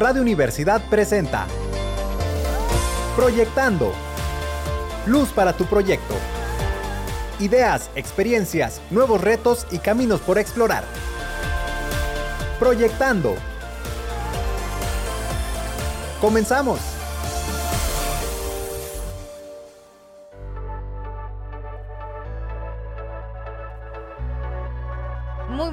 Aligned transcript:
Radio 0.00 0.22
Universidad 0.22 0.80
presenta 0.88 1.46
Proyectando. 3.14 3.92
Luz 5.04 5.28
para 5.28 5.52
tu 5.52 5.66
proyecto. 5.66 6.14
Ideas, 7.38 7.90
experiencias, 7.94 8.80
nuevos 8.90 9.20
retos 9.20 9.66
y 9.70 9.76
caminos 9.76 10.20
por 10.20 10.38
explorar. 10.38 10.84
Proyectando. 12.58 13.34
Comenzamos. 16.22 16.99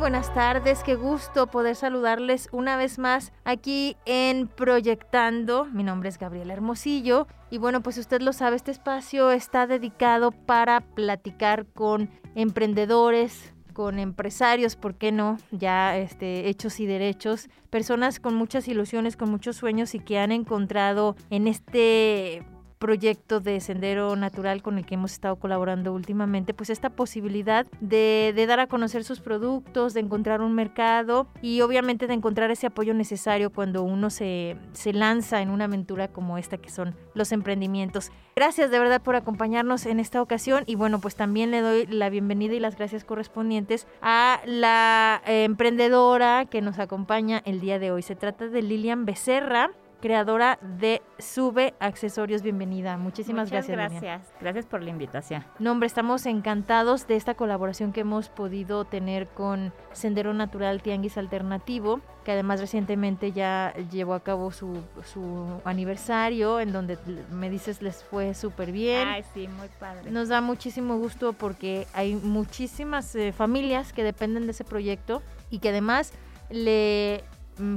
Buenas 0.07 0.33
tardes, 0.33 0.83
qué 0.83 0.95
gusto 0.95 1.47
poder 1.47 1.75
saludarles 1.75 2.47
una 2.53 2.77
vez 2.77 2.97
más 2.97 3.33
aquí 3.43 3.97
en 4.05 4.47
Proyectando. 4.47 5.65
Mi 5.65 5.83
nombre 5.83 6.07
es 6.07 6.17
Gabriela 6.17 6.53
Hermosillo 6.53 7.27
y 7.49 7.57
bueno, 7.57 7.83
pues 7.83 7.97
usted 7.97 8.21
lo 8.21 8.31
sabe, 8.31 8.55
este 8.55 8.71
espacio 8.71 9.31
está 9.31 9.67
dedicado 9.67 10.31
para 10.31 10.79
platicar 10.79 11.65
con 11.65 12.09
emprendedores, 12.35 13.53
con 13.73 13.99
empresarios, 13.99 14.77
¿por 14.77 14.95
qué 14.95 15.11
no? 15.11 15.39
Ya 15.51 15.97
este, 15.97 16.47
hechos 16.47 16.79
y 16.79 16.85
derechos, 16.85 17.49
personas 17.69 18.21
con 18.21 18.33
muchas 18.33 18.69
ilusiones, 18.69 19.17
con 19.17 19.29
muchos 19.29 19.57
sueños 19.57 19.93
y 19.93 19.99
que 19.99 20.19
han 20.19 20.31
encontrado 20.31 21.17
en 21.29 21.49
este 21.49 22.45
proyecto 22.79 23.39
de 23.39 23.59
Sendero 23.59 24.15
Natural 24.15 24.61
con 24.61 24.77
el 24.77 24.85
que 24.85 24.95
hemos 24.95 25.11
estado 25.11 25.37
colaborando 25.37 25.93
últimamente, 25.93 26.53
pues 26.53 26.69
esta 26.69 26.89
posibilidad 26.89 27.65
de, 27.81 28.33
de, 28.35 28.45
dar 28.45 28.59
a 28.59 28.67
conocer 28.67 29.03
sus 29.03 29.19
productos, 29.19 29.93
de 29.93 30.01
encontrar 30.01 30.41
un 30.41 30.53
mercado 30.53 31.27
y 31.41 31.61
obviamente 31.61 32.07
de 32.07 32.13
encontrar 32.13 32.51
ese 32.51 32.67
apoyo 32.67 32.93
necesario 32.93 33.51
cuando 33.51 33.83
uno 33.83 34.09
se, 34.09 34.57
se 34.73 34.93
lanza 34.93 35.41
en 35.41 35.49
una 35.49 35.65
aventura 35.65 36.07
como 36.07 36.37
esta 36.37 36.57
que 36.57 36.69
son 36.69 36.95
los 37.13 37.31
emprendimientos. 37.31 38.11
Gracias 38.35 38.69
de 38.69 38.79
verdad 38.79 39.01
por 39.01 39.15
acompañarnos 39.15 39.85
en 39.85 39.99
esta 39.99 40.21
ocasión 40.21 40.63
y 40.67 40.75
bueno, 40.75 40.99
pues 40.99 41.15
también 41.15 41.51
le 41.51 41.61
doy 41.61 41.87
la 41.87 42.09
bienvenida 42.09 42.53
y 42.53 42.59
las 42.59 42.75
gracias 42.75 43.03
correspondientes 43.03 43.87
a 44.01 44.41
la 44.45 45.21
eh, 45.25 45.43
emprendedora 45.43 46.45
que 46.45 46.61
nos 46.61 46.77
acompaña 46.79 47.41
el 47.45 47.59
día 47.59 47.79
de 47.79 47.91
hoy. 47.91 48.03
Se 48.03 48.15
trata 48.15 48.47
de 48.47 48.61
Lilian 48.61 49.05
Becerra 49.05 49.71
creadora 49.99 50.59
de 50.61 51.01
Sube 51.19 51.73
Accesorios. 51.79 52.41
Bienvenida. 52.41 52.97
Muchísimas 52.97 53.49
Muchas 53.49 53.67
gracias. 53.67 54.01
Gracias. 54.01 54.33
Gracias 54.39 54.65
por 54.65 54.83
la 54.83 54.89
invitación. 54.89 55.43
No, 55.59 55.71
hombre, 55.71 55.87
estamos 55.87 56.25
encantados 56.25 57.07
de 57.07 57.15
esta 57.15 57.33
colaboración 57.33 57.93
que 57.93 58.01
hemos 58.01 58.29
podido 58.29 58.85
tener 58.85 59.27
con 59.27 59.73
Sendero 59.91 60.33
Natural 60.33 60.81
Tianguis 60.81 61.17
Alternativo, 61.17 62.01
que 62.23 62.31
además 62.31 62.59
recientemente 62.59 63.31
ya 63.31 63.73
llevó 63.91 64.13
a 64.13 64.21
cabo 64.21 64.51
su, 64.51 64.81
su 65.03 65.61
aniversario, 65.65 66.59
en 66.59 66.71
donde 66.71 66.97
me 67.31 67.49
dices 67.49 67.81
les 67.81 68.03
fue 68.03 68.33
súper 68.33 68.71
bien. 68.71 69.07
Ay, 69.07 69.23
sí, 69.33 69.47
muy 69.47 69.69
padre. 69.79 70.11
Nos 70.11 70.29
da 70.29 70.41
muchísimo 70.41 70.97
gusto 70.97 71.33
porque 71.33 71.87
hay 71.93 72.15
muchísimas 72.15 73.15
eh, 73.15 73.31
familias 73.31 73.93
que 73.93 74.03
dependen 74.03 74.45
de 74.45 74.51
ese 74.51 74.63
proyecto 74.63 75.21
y 75.49 75.59
que 75.59 75.69
además 75.69 76.13
le 76.49 77.23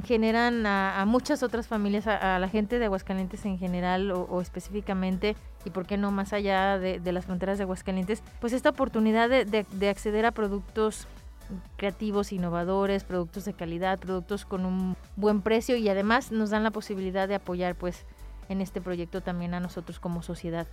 generan 0.04 0.66
a, 0.66 1.04
muchas 1.06 1.42
otras 1.42 1.66
familias, 1.66 2.06
a, 2.06 2.38
la 2.38 2.48
gente 2.48 2.78
de 2.78 2.86
Aguascalientes 2.86 3.44
en 3.44 3.58
general 3.58 4.10
o, 4.12 4.40
específicamente, 4.40 5.36
y 5.64 5.70
por 5.70 5.86
qué 5.86 5.96
no 5.96 6.10
más 6.10 6.32
allá 6.32 6.78
de, 6.78 7.00
las 7.12 7.26
fronteras 7.26 7.58
de 7.58 7.64
Aguascalientes, 7.64 8.22
pues 8.40 8.52
esta 8.52 8.70
oportunidad 8.70 9.28
de, 9.28 9.44
de, 9.44 9.66
de, 9.72 9.88
acceder 9.88 10.26
a 10.26 10.32
productos 10.32 11.06
creativos, 11.76 12.32
innovadores, 12.32 13.04
productos 13.04 13.44
de 13.44 13.52
calidad, 13.52 13.98
productos 13.98 14.44
con 14.44 14.64
un 14.64 14.96
buen 15.16 15.42
precio 15.42 15.76
y 15.76 15.88
además 15.88 16.30
nos 16.30 16.50
dan 16.50 16.62
la 16.62 16.70
posibilidad 16.70 17.26
de 17.28 17.34
apoyar 17.34 17.74
pues 17.74 18.04
en 18.48 18.60
este 18.60 18.80
proyecto 18.80 19.20
también 19.20 19.54
a 19.54 19.60
nosotros 19.60 19.98
como 19.98 20.22
sociedad. 20.22 20.66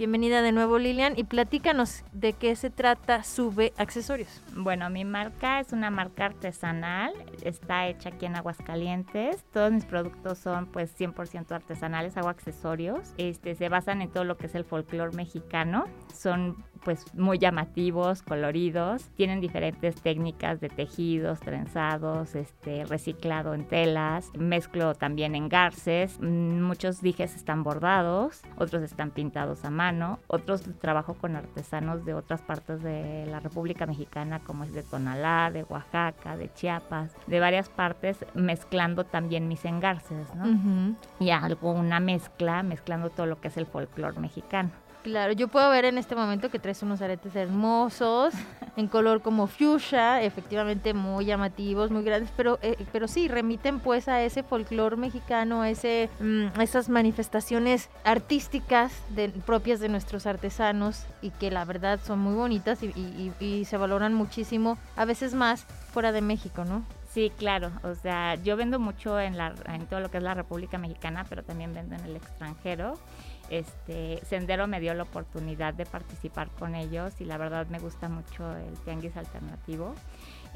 Bienvenida 0.00 0.40
de 0.40 0.50
nuevo 0.50 0.78
Lilian 0.78 1.12
y 1.18 1.24
platícanos 1.24 2.04
de 2.12 2.32
qué 2.32 2.56
se 2.56 2.70
trata 2.70 3.22
Sube 3.22 3.74
Accesorios. 3.76 4.42
Bueno, 4.56 4.88
mi 4.88 5.04
marca 5.04 5.60
es 5.60 5.74
una 5.74 5.90
marca 5.90 6.24
artesanal, 6.24 7.12
está 7.42 7.86
hecha 7.86 8.08
aquí 8.08 8.24
en 8.24 8.34
Aguascalientes. 8.34 9.44
Todos 9.52 9.70
mis 9.70 9.84
productos 9.84 10.38
son 10.38 10.64
pues 10.68 10.98
100% 10.98 11.52
artesanales, 11.52 12.16
hago 12.16 12.30
accesorios. 12.30 13.12
Este, 13.18 13.54
se 13.54 13.68
basan 13.68 14.00
en 14.00 14.08
todo 14.08 14.24
lo 14.24 14.38
que 14.38 14.46
es 14.46 14.54
el 14.54 14.64
folclore 14.64 15.14
mexicano. 15.14 15.84
Son 16.14 16.64
pues 16.84 17.04
muy 17.14 17.38
llamativos, 17.38 18.22
coloridos. 18.22 19.10
Tienen 19.16 19.40
diferentes 19.40 20.00
técnicas 20.00 20.60
de 20.60 20.68
tejidos, 20.68 21.40
trenzados, 21.40 22.34
este, 22.34 22.84
reciclado 22.84 23.54
en 23.54 23.66
telas. 23.66 24.30
Mezclo 24.38 24.94
también 24.94 25.34
en 25.34 25.48
garces. 25.48 26.20
Muchos 26.20 27.00
dijes 27.00 27.34
están 27.34 27.62
bordados, 27.62 28.42
otros 28.56 28.82
están 28.82 29.10
pintados 29.10 29.64
a 29.64 29.70
mano, 29.70 30.18
otros 30.26 30.62
trabajo 30.80 31.14
con 31.14 31.36
artesanos 31.36 32.04
de 32.04 32.14
otras 32.14 32.42
partes 32.42 32.82
de 32.82 33.26
la 33.26 33.40
República 33.40 33.86
Mexicana, 33.86 34.40
como 34.40 34.64
es 34.64 34.72
de 34.72 34.82
Tonalá, 34.82 35.50
de 35.50 35.64
Oaxaca, 35.64 36.36
de 36.36 36.52
Chiapas, 36.52 37.14
de 37.26 37.40
varias 37.40 37.68
partes, 37.68 38.24
mezclando 38.34 39.04
también 39.04 39.48
mis 39.48 39.64
engarces, 39.64 40.34
¿no? 40.34 40.44
Uh 40.44 40.54
-huh. 40.54 40.96
Y 41.18 41.30
algo, 41.30 41.72
una 41.72 42.00
mezcla, 42.00 42.62
mezclando 42.62 43.10
todo 43.10 43.26
lo 43.26 43.40
que 43.40 43.48
es 43.48 43.56
el 43.56 43.66
folclore 43.66 44.18
mexicano. 44.20 44.70
Claro, 45.02 45.32
yo 45.32 45.48
puedo 45.48 45.70
ver 45.70 45.86
en 45.86 45.96
este 45.96 46.14
momento 46.14 46.50
que 46.50 46.58
traes 46.58 46.82
unos 46.82 47.00
aretes 47.00 47.34
hermosos, 47.34 48.34
en 48.76 48.86
color 48.86 49.22
como 49.22 49.46
fuchsia, 49.46 50.22
efectivamente 50.22 50.92
muy 50.92 51.24
llamativos, 51.24 51.90
muy 51.90 52.02
grandes, 52.04 52.30
pero, 52.36 52.58
eh, 52.60 52.76
pero 52.92 53.08
sí, 53.08 53.26
remiten 53.26 53.80
pues 53.80 54.08
a 54.08 54.22
ese 54.22 54.42
folclore 54.42 54.96
mexicano, 54.96 55.62
a, 55.62 55.70
ese, 55.70 56.10
a 56.54 56.62
esas 56.62 56.90
manifestaciones 56.90 57.88
artísticas 58.04 58.92
propias 59.46 59.80
de 59.80 59.88
nuestros 59.88 60.26
artesanos 60.26 61.06
y 61.22 61.30
que 61.30 61.50
la 61.50 61.64
verdad 61.64 61.98
son 62.04 62.18
muy 62.18 62.34
bonitas 62.34 62.82
y, 62.82 62.88
y, 62.88 63.32
y 63.40 63.64
se 63.64 63.78
valoran 63.78 64.12
muchísimo, 64.12 64.76
a 64.96 65.06
veces 65.06 65.32
más 65.32 65.64
fuera 65.92 66.12
de 66.12 66.20
México, 66.20 66.66
¿no? 66.66 66.84
Sí, 67.12 67.32
claro. 67.36 67.72
O 67.82 67.94
sea, 67.96 68.36
yo 68.36 68.56
vendo 68.56 68.78
mucho 68.78 69.18
en, 69.18 69.36
la, 69.36 69.52
en 69.66 69.86
todo 69.86 69.98
lo 69.98 70.10
que 70.10 70.18
es 70.18 70.22
la 70.22 70.34
República 70.34 70.78
Mexicana, 70.78 71.26
pero 71.28 71.42
también 71.42 71.74
vendo 71.74 71.96
en 71.96 72.04
el 72.04 72.14
extranjero. 72.16 72.98
Este, 73.50 74.20
Sendero 74.24 74.66
me 74.66 74.80
dio 74.80 74.94
la 74.94 75.02
oportunidad 75.02 75.74
de 75.74 75.84
participar 75.84 76.48
con 76.50 76.74
ellos 76.74 77.20
y 77.20 77.24
la 77.24 77.36
verdad 77.36 77.66
me 77.66 77.80
gusta 77.80 78.08
mucho 78.08 78.56
el 78.56 78.74
tianguis 78.84 79.16
alternativo. 79.16 79.94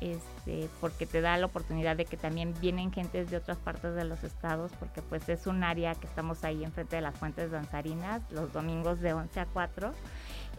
Este, 0.01 0.69
porque 0.81 1.07
te 1.07 1.21
da 1.21 1.37
la 1.39 1.47
oportunidad 1.47 1.97
de 1.97 2.05
que 2.05 2.17
también 2.17 2.53
vienen 2.61 2.93
gentes 2.93 3.31
de 3.31 3.37
otras 3.37 3.59
partes 3.59 3.95
de 3.95 4.05
los 4.05 4.25
estados, 4.25 4.73
porque 4.79 5.03
pues 5.03 5.29
es 5.29 5.47
un 5.47 5.63
área 5.63 5.95
que 5.95 6.07
estamos 6.07 6.45
ahí 6.45 6.65
enfrente 6.65 6.97
de 6.97 7.03
las 7.03 7.17
fuentes 7.17 7.51
danzarinas, 7.53 8.21
los 8.31 8.53
domingos 8.53 9.01
de 9.01 9.13
11 9.13 9.41
a 9.41 9.47
4 9.47 9.95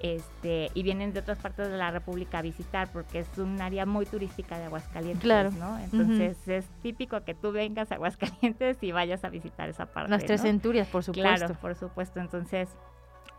este, 0.01 0.69
y 0.73 0.83
vienen 0.83 1.13
de 1.13 1.19
otras 1.19 1.37
partes 1.37 1.69
de 1.69 1.77
la 1.77 1.91
República 1.91 2.39
a 2.39 2.41
visitar 2.41 2.91
porque 2.91 3.19
es 3.19 3.37
un 3.37 3.61
área 3.61 3.85
muy 3.85 4.05
turística 4.05 4.57
de 4.57 4.65
Aguascalientes, 4.65 5.23
claro. 5.23 5.51
¿no? 5.51 5.77
Entonces 5.79 6.37
uh 6.45 6.49
-huh. 6.49 6.53
es 6.53 6.65
típico 6.81 7.23
que 7.23 7.33
tú 7.33 7.51
vengas 7.51 7.91
a 7.91 7.95
Aguascalientes 7.95 8.81
y 8.81 8.91
vayas 8.91 9.23
a 9.23 9.29
visitar 9.29 9.69
esa 9.69 9.85
parte. 9.85 10.11
Las 10.11 10.25
tres 10.25 10.41
¿no? 10.41 10.49
centurias, 10.49 10.87
por 10.87 11.03
supuesto. 11.03 11.35
Claro, 11.37 11.55
por 11.59 11.75
supuesto. 11.75 12.19
Entonces, 12.19 12.69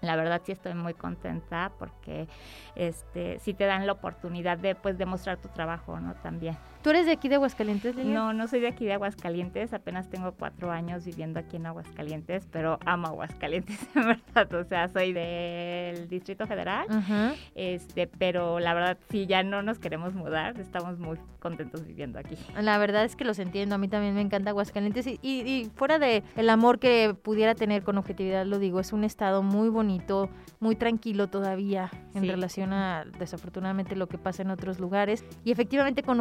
la 0.01 0.17
verdad 0.17 0.43
sí 0.45 0.53
estoy 0.53 0.75
muy 0.75 0.95
contenta 0.95 1.73
porque 1.79 2.29
este 2.75 3.39
sí 3.41 3.55
te 3.55 3.65
dan 3.65 3.87
la 3.87 3.93
oportunidad 3.93 4.59
de 4.59 4.75
pues 4.75 4.99
demostrar 4.99 5.39
tu 5.39 5.49
trabajo, 5.49 5.99
¿no? 6.01 6.15
También. 6.17 6.57
¿Tú 6.87 6.91
eres 6.91 7.07
de 7.07 7.11
aquí 7.11 7.29
de 7.29 7.35
Aguascalientes, 7.35 7.97
Lilian? 7.97 8.15
No, 8.15 8.33
no 8.33 8.47
soy 8.47 8.61
de 8.61 8.69
aquí 8.69 8.85
de 8.85 8.93
Aguascalientes, 8.93 9.73
apenas 9.73 10.09
tengo 10.09 10.31
cuatro 10.31 10.71
años 10.71 11.05
viviendo 11.05 11.41
aquí 11.41 11.57
en 11.57 11.67
Aguascalientes, 11.67 12.47
pero 12.53 12.79
amo 12.87 13.09
Aguascalientes, 13.09 13.77
en 13.97 14.07
verdad, 14.07 14.55
o 14.55 14.63
sea, 14.63 14.87
soy 14.87 15.13
del 15.13 16.07
Distrito 16.09 16.47
Federal, 16.47 16.87
uh 16.89 16.93
-huh. 16.93 17.35
este, 17.57 18.07
pero 18.07 18.61
la 18.61 18.73
verdad 18.73 18.99
sí, 19.11 19.27
ya 19.27 19.43
no 19.43 19.63
nos 19.63 19.81
queremos 19.81 20.15
mudar, 20.15 20.61
estamos 20.61 21.01
muy 21.01 21.19
contentos 21.41 21.85
viviendo 21.85 22.21
aquí. 22.21 22.37
La 22.61 22.79
verdad 22.79 23.05
es 23.05 23.17
que 23.17 23.25
los 23.25 23.41
entiendo, 23.41 23.75
a 23.75 23.79
mí 23.79 23.89
también 23.89 24.15
me 24.15 24.21
encanta 24.21 24.51
Aguascalientes 24.51 25.09
y, 25.09 25.19
y, 25.23 25.41
y 25.41 25.71
fuera 25.75 25.99
de 25.99 26.23
el 26.37 26.49
amor 26.49 26.79
que 26.79 27.17
pudiera 27.21 27.57
tener 27.57 27.83
con 27.83 27.99
objetividad, 27.99 28.47
lo 28.47 28.61
digo, 28.61 28.79
es 28.79 28.93
un 28.93 29.03
estado 29.03 29.43
muy 29.43 29.71
bonito, 29.71 30.31
muy 30.61 30.77
tranquilo 30.77 31.27
todavía 31.27 31.91
en 32.15 32.23
sí. 32.23 32.31
relación 32.31 32.73
a 32.73 33.05
desafortunadamente 33.19 33.97
lo 33.97 34.07
que 34.07 34.19
pasa 34.19 34.43
en 34.43 34.51
otros 34.51 34.79
lugares 34.79 35.25
y 35.45 35.51
efectivamente 35.51 36.05
con 36.05 36.21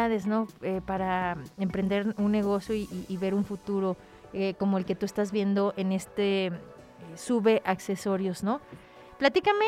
oportunidades 0.00 0.26
¿no? 0.26 0.46
Eh, 0.62 0.80
para 0.84 1.36
emprender 1.58 2.14
un 2.18 2.32
negocio 2.32 2.74
y, 2.74 2.82
y, 2.82 3.06
y 3.08 3.16
ver 3.16 3.34
un 3.34 3.44
futuro 3.44 3.96
eh, 4.32 4.54
como 4.58 4.78
el 4.78 4.84
que 4.84 4.94
tú 4.94 5.06
estás 5.06 5.32
viendo 5.32 5.74
en 5.76 5.92
este 5.92 6.46
eh, 6.46 6.52
sube 7.16 7.62
accesorios, 7.64 8.42
¿no? 8.44 8.60
Platícame 9.18 9.66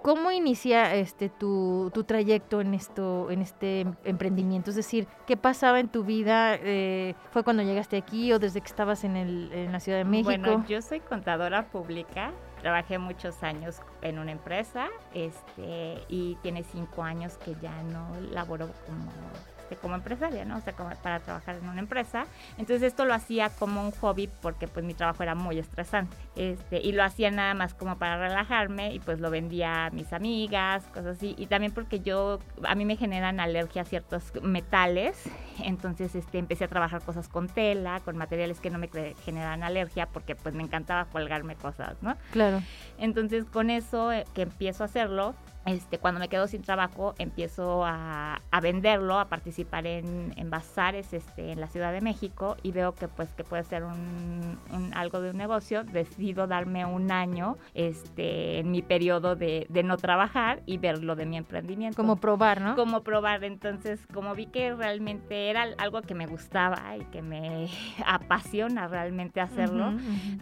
cómo 0.00 0.30
inicia 0.30 0.94
este 0.94 1.28
tu, 1.28 1.90
tu, 1.92 2.04
trayecto 2.04 2.60
en 2.60 2.74
esto, 2.74 3.30
en 3.30 3.42
este 3.42 3.86
emprendimiento, 4.04 4.70
es 4.70 4.76
decir, 4.76 5.06
qué 5.26 5.36
pasaba 5.36 5.80
en 5.80 5.88
tu 5.88 6.04
vida, 6.04 6.54
eh, 6.54 7.14
fue 7.30 7.44
cuando 7.44 7.62
llegaste 7.62 7.96
aquí 7.96 8.32
o 8.32 8.38
desde 8.38 8.60
que 8.60 8.66
estabas 8.66 9.04
en, 9.04 9.16
el, 9.16 9.52
en 9.52 9.72
la 9.72 9.80
Ciudad 9.80 9.98
de 9.98 10.04
México. 10.04 10.30
Bueno, 10.30 10.64
yo 10.66 10.80
soy 10.80 11.00
contadora 11.00 11.66
pública, 11.66 12.32
trabajé 12.60 12.98
muchos 12.98 13.42
años 13.42 13.80
en 14.00 14.18
una 14.18 14.32
empresa, 14.32 14.88
este, 15.12 15.98
y 16.08 16.36
tiene 16.42 16.64
cinco 16.64 17.02
años 17.02 17.36
que 17.38 17.54
ya 17.60 17.82
no 17.82 18.08
laboro 18.30 18.68
como 18.86 19.10
este, 19.72 19.76
como 19.76 19.94
empresaria, 19.94 20.44
¿no? 20.44 20.56
O 20.56 20.60
sea, 20.60 20.72
como 20.72 20.90
para 21.02 21.20
trabajar 21.20 21.56
en 21.56 21.68
una 21.68 21.80
empresa. 21.80 22.26
Entonces 22.58 22.82
esto 22.82 23.04
lo 23.04 23.14
hacía 23.14 23.50
como 23.50 23.82
un 23.82 23.90
hobby 23.92 24.28
porque 24.40 24.68
pues 24.68 24.84
mi 24.84 24.94
trabajo 24.94 25.22
era 25.22 25.34
muy 25.34 25.58
estresante. 25.58 26.16
Este, 26.36 26.80
y 26.80 26.92
lo 26.92 27.02
hacía 27.02 27.30
nada 27.30 27.54
más 27.54 27.74
como 27.74 27.98
para 27.98 28.16
relajarme 28.18 28.94
y 28.94 29.00
pues 29.00 29.20
lo 29.20 29.30
vendía 29.30 29.86
a 29.86 29.90
mis 29.90 30.12
amigas, 30.12 30.84
cosas 30.88 31.16
así. 31.16 31.34
Y 31.38 31.46
también 31.46 31.72
porque 31.72 32.00
yo, 32.00 32.38
a 32.64 32.74
mí 32.74 32.84
me 32.84 32.96
generan 32.96 33.40
alergia 33.40 33.82
a 33.82 33.84
ciertos 33.84 34.32
metales. 34.42 35.22
Entonces 35.62 36.14
este, 36.14 36.38
empecé 36.38 36.64
a 36.64 36.68
trabajar 36.68 37.02
cosas 37.02 37.28
con 37.28 37.48
tela, 37.48 38.00
con 38.04 38.16
materiales 38.16 38.60
que 38.60 38.70
no 38.70 38.78
me 38.78 38.88
generan 39.24 39.62
alergia 39.62 40.06
porque 40.06 40.34
pues 40.34 40.54
me 40.54 40.62
encantaba 40.62 41.06
colgarme 41.06 41.56
cosas, 41.56 41.96
¿no? 42.02 42.16
Claro. 42.32 42.62
Entonces 42.98 43.44
con 43.44 43.70
eso 43.70 44.12
eh, 44.12 44.24
que 44.34 44.42
empiezo 44.42 44.84
a 44.84 44.86
hacerlo, 44.86 45.34
este, 45.64 45.98
cuando 45.98 46.18
me 46.18 46.28
quedo 46.28 46.46
sin 46.46 46.62
trabajo, 46.62 47.14
empiezo 47.18 47.84
a, 47.84 48.40
venderlo, 48.60 49.18
a 49.18 49.28
participar 49.28 49.86
en, 49.86 50.32
en, 50.36 50.50
bazares 50.50 51.12
este, 51.12 51.52
en 51.52 51.60
la 51.60 51.68
Ciudad 51.68 51.92
de 51.92 52.00
México 52.00 52.56
y 52.62 52.72
veo 52.72 52.94
que 52.94 53.08
pues 53.08 53.32
que 53.32 53.44
puede 53.44 53.64
ser 53.64 53.84
un, 53.84 54.58
algo 54.94 55.20
de 55.20 55.30
un 55.30 55.36
negocio. 55.36 55.84
Decido 55.84 56.46
darme 56.46 56.84
un 56.84 57.12
año 57.12 57.56
este, 57.74 58.58
en 58.58 58.70
mi 58.70 58.82
periodo 58.82 59.36
de, 59.36 59.66
de, 59.68 59.82
no 59.82 59.96
trabajar 59.96 60.62
y 60.66 60.78
ver 60.78 61.02
lo 61.02 61.14
de 61.16 61.26
mi 61.26 61.36
emprendimiento. 61.36 61.96
Como 61.96 62.16
probar, 62.16 62.60
¿no? 62.60 62.74
Como 62.74 63.02
probar. 63.02 63.44
Entonces, 63.44 64.00
como 64.12 64.34
vi 64.34 64.46
que 64.46 64.74
realmente 64.74 65.50
era 65.50 65.66
algo 65.78 66.02
que 66.02 66.14
me 66.14 66.26
gustaba 66.26 66.96
y 66.96 67.04
que 67.06 67.22
me 67.22 67.68
apasiona 68.06 68.88
realmente 68.88 69.40
hacerlo, 69.40 69.92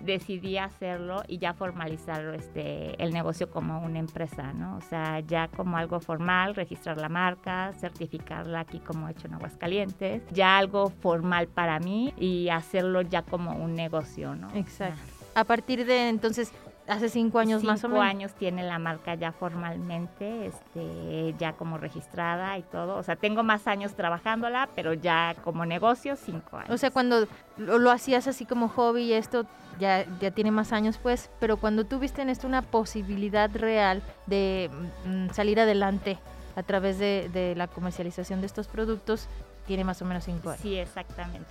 decidí 0.03 0.57
hacerlo 0.59 1.23
y 1.29 1.39
ya 1.39 1.53
formalizar 1.53 2.35
este, 2.35 3.03
el 3.03 3.13
negocio 3.13 3.51
como 3.51 3.81
una 3.81 3.99
empresa, 3.99 4.53
¿no? 4.53 4.77
O 4.77 4.81
sea, 4.81 5.10
ya 5.19 5.49
como 5.49 5.77
algo 5.77 5.99
formal, 5.99 6.55
registrar 6.55 6.99
la 6.99 7.09
marca, 7.09 7.73
certificarla 7.73 8.61
aquí 8.61 8.79
como 8.79 9.09
he 9.09 9.13
hecho 9.13 9.27
en 9.27 9.35
Aguascalientes, 9.35 10.23
ya 10.31 10.57
algo 10.57 10.91
formal 10.91 11.49
para 11.49 11.81
mí 11.81 12.15
y 12.17 12.49
hacerlo 12.51 13.03
ya 13.03 13.23
como 13.23 13.57
un 13.57 13.75
negocio, 13.75 14.37
¿no? 14.37 14.49
Exacto. 14.55 15.01
A 15.35 15.45
partir 15.45 15.85
de 15.87 16.09
entonces, 16.09 16.53
hace 16.91 17.09
cinco 17.09 17.39
años 17.39 17.63
más 17.63 17.85
o 17.85 17.89
menos. 17.89 18.03
Cinco 18.03 18.11
años 18.11 18.35
tiene 18.35 18.63
la 18.65 18.79
marca 18.79 19.15
ya 19.15 19.33
formalmente, 19.33 20.47
este, 20.47 21.35
ya 21.39 21.53
como 21.53 21.79
registrada 21.79 22.59
y 22.59 22.63
todo. 22.63 22.97
O 22.97 23.03
sea, 23.03 23.17
tengo 23.17 23.43
más 23.43 23.67
años 23.67 23.95
trabajándola, 23.95 24.69
pero 24.75 24.93
ya 24.93 25.35
como 25.45 25.65
negocio, 25.65 26.17
cinco 26.17 26.57
años. 26.57 26.71
O 26.71 26.79
sea, 26.79 26.91
cuando 26.91 27.27
lo, 27.57 27.79
lo 27.79 27.91
hacías 27.91 28.27
así 28.27 28.45
como 28.45 28.69
hobby 28.69 29.05
y 29.05 29.13
esto 29.13 29.47
ya, 29.79 30.05
ya 30.21 30.31
tiene 30.31 30.51
más 30.51 30.73
años 30.73 30.99
pues, 31.03 31.31
pero 31.39 31.57
cuando 31.57 31.85
tú 31.85 31.99
viste 31.99 32.23
en 32.23 32.29
esto 32.29 32.47
una 32.47 32.63
posibilidad 32.63 33.51
real 33.55 34.03
de 34.27 34.71
mm, 35.07 35.31
salir 35.31 35.61
adelante 35.61 36.19
a 36.57 36.63
través 36.63 36.99
de, 36.99 37.31
de, 37.33 37.55
la 37.55 37.69
comercialización 37.69 38.41
de 38.41 38.47
estos 38.47 38.67
productos, 38.67 39.29
tiene 39.67 39.85
más 39.85 40.03
o 40.03 40.05
menos 40.05 40.25
cinco 40.25 40.51
años. 40.51 40.61
Sí, 40.61 40.77
exactamente. 40.77 41.49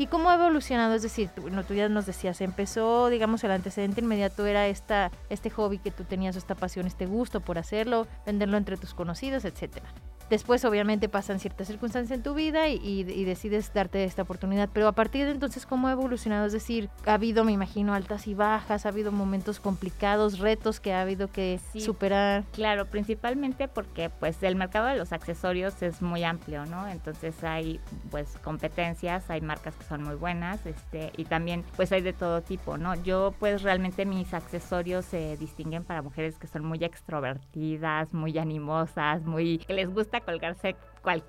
¿Y 0.00 0.06
cómo 0.06 0.30
ha 0.30 0.34
evolucionado? 0.34 0.94
Es 0.94 1.02
decir, 1.02 1.28
tú, 1.34 1.50
tú 1.66 1.74
ya 1.74 1.88
nos 1.88 2.06
decías, 2.06 2.40
empezó, 2.40 3.08
digamos, 3.08 3.42
el 3.42 3.50
antecedente 3.50 4.00
inmediato 4.00 4.46
era 4.46 4.68
esta, 4.68 5.10
este 5.28 5.50
hobby 5.50 5.78
que 5.78 5.90
tú 5.90 6.04
tenías, 6.04 6.36
esta 6.36 6.54
pasión, 6.54 6.86
este 6.86 7.06
gusto 7.06 7.40
por 7.40 7.58
hacerlo, 7.58 8.06
venderlo 8.24 8.56
entre 8.56 8.76
tus 8.76 8.94
conocidos, 8.94 9.44
etcétera. 9.44 9.92
Después 10.30 10.64
obviamente 10.64 11.08
pasan 11.08 11.40
ciertas 11.40 11.68
circunstancias 11.68 12.16
en 12.16 12.22
tu 12.22 12.34
vida 12.34 12.68
y, 12.68 13.04
decides 13.24 13.72
darte 13.72 14.04
esta 14.04 14.22
oportunidad, 14.22 14.68
pero 14.72 14.88
a 14.88 14.92
partir 14.92 15.26
de 15.26 15.32
entonces, 15.32 15.66
¿cómo 15.66 15.88
ha 15.88 15.92
evolucionado? 15.92 16.46
Es 16.46 16.52
decir, 16.52 16.88
ha 17.06 17.14
habido, 17.14 17.44
me 17.44 17.52
imagino, 17.52 17.94
altas 17.94 18.26
y 18.26 18.34
bajas, 18.34 18.86
ha 18.86 18.88
habido 18.90 19.12
momentos 19.12 19.60
complicados, 19.60 20.38
retos 20.38 20.80
que 20.80 20.92
ha 20.92 21.02
habido 21.02 21.28
que 21.28 21.60
superar. 21.78 22.44
Claro, 22.52 22.86
principalmente 22.86 23.68
porque 23.68 24.10
pues 24.10 24.42
el 24.42 24.56
mercado 24.56 24.86
de 24.86 24.96
los 24.96 25.12
accesorios 25.12 25.82
es 25.82 26.02
muy 26.02 26.24
amplio, 26.24 26.66
¿no? 26.66 26.86
Entonces 26.88 27.42
hay 27.44 27.80
pues 28.10 28.36
competencias, 28.42 29.30
hay 29.30 29.40
marcas 29.40 29.74
que 29.76 29.84
son 29.84 30.02
muy 30.02 30.16
buenas, 30.16 30.64
este, 30.66 31.12
y 31.16 31.24
también 31.24 31.64
pues 31.76 31.92
hay 31.92 32.02
de 32.02 32.12
todo 32.12 32.42
tipo, 32.42 32.78
¿no? 32.78 32.94
Yo 33.02 33.34
pues 33.38 33.62
realmente 33.62 34.04
mis 34.04 34.32
accesorios 34.34 35.04
se 35.04 35.36
distinguen 35.36 35.84
para 35.84 36.02
mujeres 36.02 36.38
que 36.38 36.46
son 36.46 36.64
muy 36.64 36.82
extrovertidas, 36.84 38.12
muy 38.12 38.38
animosas, 38.38 39.22
muy 39.24 39.58
que 39.58 39.72
les 39.72 39.92
gusta 39.92 40.17
colgarse 40.20 40.76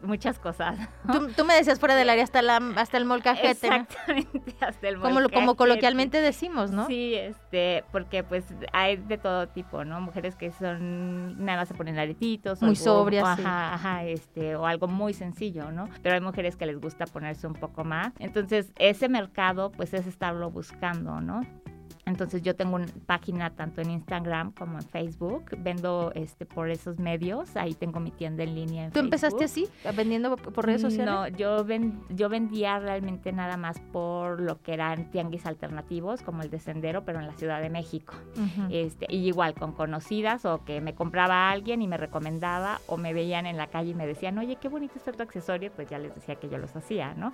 muchas 0.02 0.40
cosas. 0.40 0.78
Tú, 1.36 1.46
me 1.46 1.54
decías 1.54 1.80
fuera 1.80 1.96
del 1.96 2.10
área 2.10 2.24
hasta, 2.24 2.42
la, 2.42 2.58
hasta 2.76 2.98
el 2.98 3.06
molcajete. 3.06 3.68
Exactamente, 3.68 4.56
hasta 4.60 4.88
el 4.90 4.98
molcajete. 4.98 5.24
Como, 5.24 5.30
como 5.30 5.56
coloquialmente 5.56 6.22
decimos, 6.22 6.72
¿no? 6.72 6.88
Sí, 6.88 7.16
este, 7.16 7.84
porque 7.92 8.24
pues 8.24 8.46
hay 8.74 8.98
de 8.98 9.18
todo 9.18 9.48
tipo, 9.48 9.86
¿no? 9.86 10.02
Mujeres 10.02 10.36
que 10.36 10.52
son, 10.52 11.44
nada 11.44 11.60
más 11.60 11.68
se 11.68 11.74
ponen 11.74 11.98
aretitos. 11.98 12.62
Muy 12.62 12.76
sobrias, 12.76 13.26
ajá, 13.26 13.74
ajá, 13.74 14.06
este, 14.06 14.56
o 14.56 14.66
algo 14.66 14.88
muy 14.88 15.14
sencillo, 15.14 15.72
¿no? 15.72 15.90
Pero 16.04 16.16
hay 16.16 16.22
mujeres 16.22 16.56
que 16.56 16.66
les 16.66 16.80
gusta 16.80 17.06
ponerse 17.06 17.48
un 17.48 17.54
poco 17.54 17.84
más. 17.84 18.14
Entonces, 18.20 18.72
ese 18.78 19.08
mercado, 19.10 19.72
pues 19.72 19.94
es 19.94 20.08
estarlo 20.08 20.52
buscando, 20.52 21.22
¿no? 21.22 21.42
Entonces 22.10 22.42
yo 22.42 22.56
tengo 22.56 22.76
una 22.76 22.88
página 23.06 23.52
tanto 23.52 23.82
en 23.82 23.92
Instagram 23.92 24.52
como 24.52 24.78
en 24.78 24.84
Facebook, 24.84 25.46
vendo 25.58 26.12
este 26.16 26.46
por 26.46 26.70
esos 26.70 27.00
medios, 27.00 27.56
ahí 27.56 27.74
tengo 27.74 28.00
mi 28.00 28.12
tienda 28.12 28.44
en 28.44 28.56
línea. 28.56 28.86
En 28.86 28.92
¿Tú 28.92 29.00
empezaste 29.00 29.46
así, 29.46 29.68
vendiendo 29.96 30.36
por 30.36 30.66
redes 30.66 30.82
sociales? 30.82 31.06
No, 31.06 31.28
yo, 31.28 31.64
ven, 31.64 32.02
yo 32.10 32.30
vendía 32.30 32.80
realmente 32.80 33.32
nada 33.32 33.58
más 33.58 33.80
por 33.92 34.42
lo 34.42 34.62
que 34.62 34.74
eran 34.74 35.10
tianguis 35.12 35.46
alternativos, 35.46 36.22
como 36.22 36.44
el 36.44 36.50
de 36.50 36.60
Sendero, 36.60 37.06
pero 37.06 37.20
en 37.20 37.28
la 37.28 37.34
Ciudad 37.34 37.62
de 37.62 37.70
México. 37.70 38.14
este, 38.70 39.06
y 39.10 39.28
igual 39.28 39.54
con 39.54 39.74
conocidas 39.74 40.46
o 40.46 40.64
que 40.66 40.82
me 40.82 40.96
compraba 40.96 41.50
alguien 41.50 41.82
y 41.82 41.88
me 41.88 41.98
recomendaba 41.98 42.82
o 42.88 42.98
me 42.98 43.14
veían 43.14 43.46
en 43.46 43.58
la 43.58 43.68
calle 43.68 43.92
y 43.92 43.94
me 43.94 44.08
decían, 44.08 44.38
oye, 44.38 44.58
qué 44.58 44.68
bonito 44.68 44.94
es 44.98 45.04
tu 45.16 45.24
accesorio, 45.24 45.72
pues 45.76 45.90
ya 45.90 46.00
les 46.00 46.14
decía 46.14 46.36
que 46.36 46.50
yo 46.50 46.58
los 46.58 46.76
hacía, 46.76 47.14
¿no? 47.14 47.34